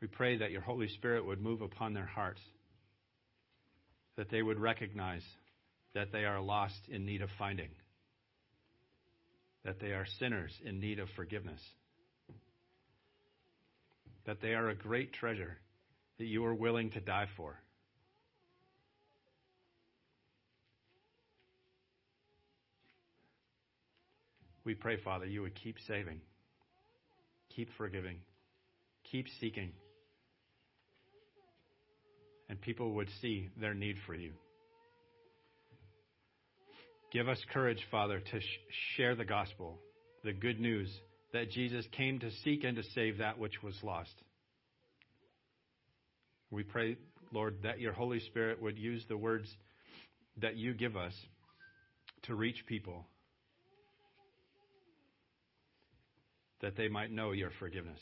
We 0.00 0.06
pray 0.06 0.38
that 0.38 0.52
your 0.52 0.60
Holy 0.60 0.88
Spirit 0.88 1.26
would 1.26 1.40
move 1.40 1.60
upon 1.60 1.92
their 1.92 2.06
hearts, 2.06 2.40
that 4.16 4.30
they 4.30 4.42
would 4.42 4.60
recognize 4.60 5.24
that 5.94 6.12
they 6.12 6.24
are 6.24 6.40
lost 6.40 6.88
in 6.88 7.04
need 7.04 7.22
of 7.22 7.30
finding, 7.38 7.70
that 9.64 9.80
they 9.80 9.88
are 9.88 10.06
sinners 10.20 10.52
in 10.64 10.78
need 10.78 11.00
of 11.00 11.08
forgiveness, 11.16 11.60
that 14.24 14.40
they 14.40 14.54
are 14.54 14.68
a 14.68 14.74
great 14.74 15.12
treasure 15.12 15.58
that 16.18 16.26
you 16.26 16.44
are 16.44 16.54
willing 16.54 16.90
to 16.90 17.00
die 17.00 17.26
for. 17.36 17.58
We 24.68 24.74
pray, 24.74 24.98
Father, 25.02 25.24
you 25.24 25.40
would 25.40 25.54
keep 25.54 25.76
saving, 25.86 26.20
keep 27.56 27.70
forgiving, 27.78 28.18
keep 29.10 29.24
seeking, 29.40 29.72
and 32.50 32.60
people 32.60 32.92
would 32.92 33.08
see 33.22 33.48
their 33.58 33.72
need 33.72 33.96
for 34.04 34.14
you. 34.14 34.32
Give 37.10 37.30
us 37.30 37.38
courage, 37.50 37.82
Father, 37.90 38.20
to 38.20 38.40
sh- 38.40 38.44
share 38.94 39.16
the 39.16 39.24
gospel, 39.24 39.78
the 40.22 40.34
good 40.34 40.60
news 40.60 40.90
that 41.32 41.50
Jesus 41.50 41.86
came 41.92 42.18
to 42.18 42.30
seek 42.44 42.62
and 42.62 42.76
to 42.76 42.82
save 42.94 43.16
that 43.16 43.38
which 43.38 43.62
was 43.62 43.74
lost. 43.82 44.22
We 46.50 46.62
pray, 46.62 46.98
Lord, 47.32 47.62
that 47.62 47.80
your 47.80 47.94
Holy 47.94 48.20
Spirit 48.20 48.60
would 48.60 48.76
use 48.76 49.02
the 49.08 49.16
words 49.16 49.48
that 50.42 50.56
you 50.56 50.74
give 50.74 50.94
us 50.94 51.14
to 52.24 52.34
reach 52.34 52.66
people, 52.66 53.06
that 56.60 56.76
they 56.76 56.88
might 56.88 57.10
know 57.10 57.32
your 57.32 57.50
forgiveness 57.58 58.00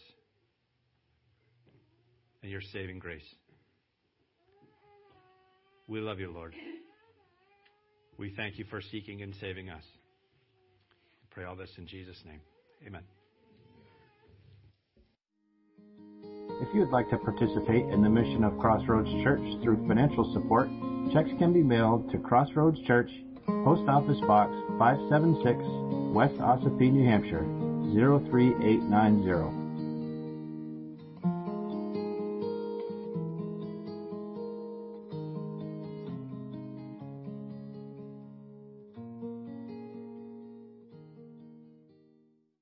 and 2.43 2.51
your 2.51 2.63
saving 2.73 2.99
grace. 2.99 3.27
We 5.89 6.01
love 6.01 6.19
you, 6.19 6.33
Lord. 6.33 6.55
We 8.19 8.33
thank 8.37 8.59
you 8.59 8.65
for 8.71 8.81
seeking 8.81 9.23
and 9.23 9.35
saving 9.41 9.69
us. 9.69 9.83
I 9.85 11.35
pray 11.35 11.45
all 11.45 11.55
this 11.55 11.71
in 11.77 11.87
Jesus' 11.87 12.21
name. 12.25 12.41
Amen. 12.87 13.03
If 16.63 16.75
you 16.75 16.81
would 16.81 16.91
like 16.91 17.11
to 17.11 17.19
participate 17.19 17.85
in 17.93 18.03
the 18.03 18.09
mission 18.09 18.43
of 18.43 18.59
Crossroads 18.59 19.11
Church 19.23 19.43
through 19.63 19.87
financial 19.87 20.33
support, 20.33 20.69
checks 21.13 21.31
can 21.39 21.53
be 21.53 21.63
mailed 21.63 22.11
to 22.11 22.19
Crossroads 22.19 22.81
Church, 22.87 23.11
Post 23.47 23.89
Office 23.89 24.21
Box 24.27 24.53
576, 24.79 26.15
West 26.15 26.41
Ossipee, 26.41 26.91
New 26.91 27.05
Hampshire 27.05 27.66
03890. 27.95 29.66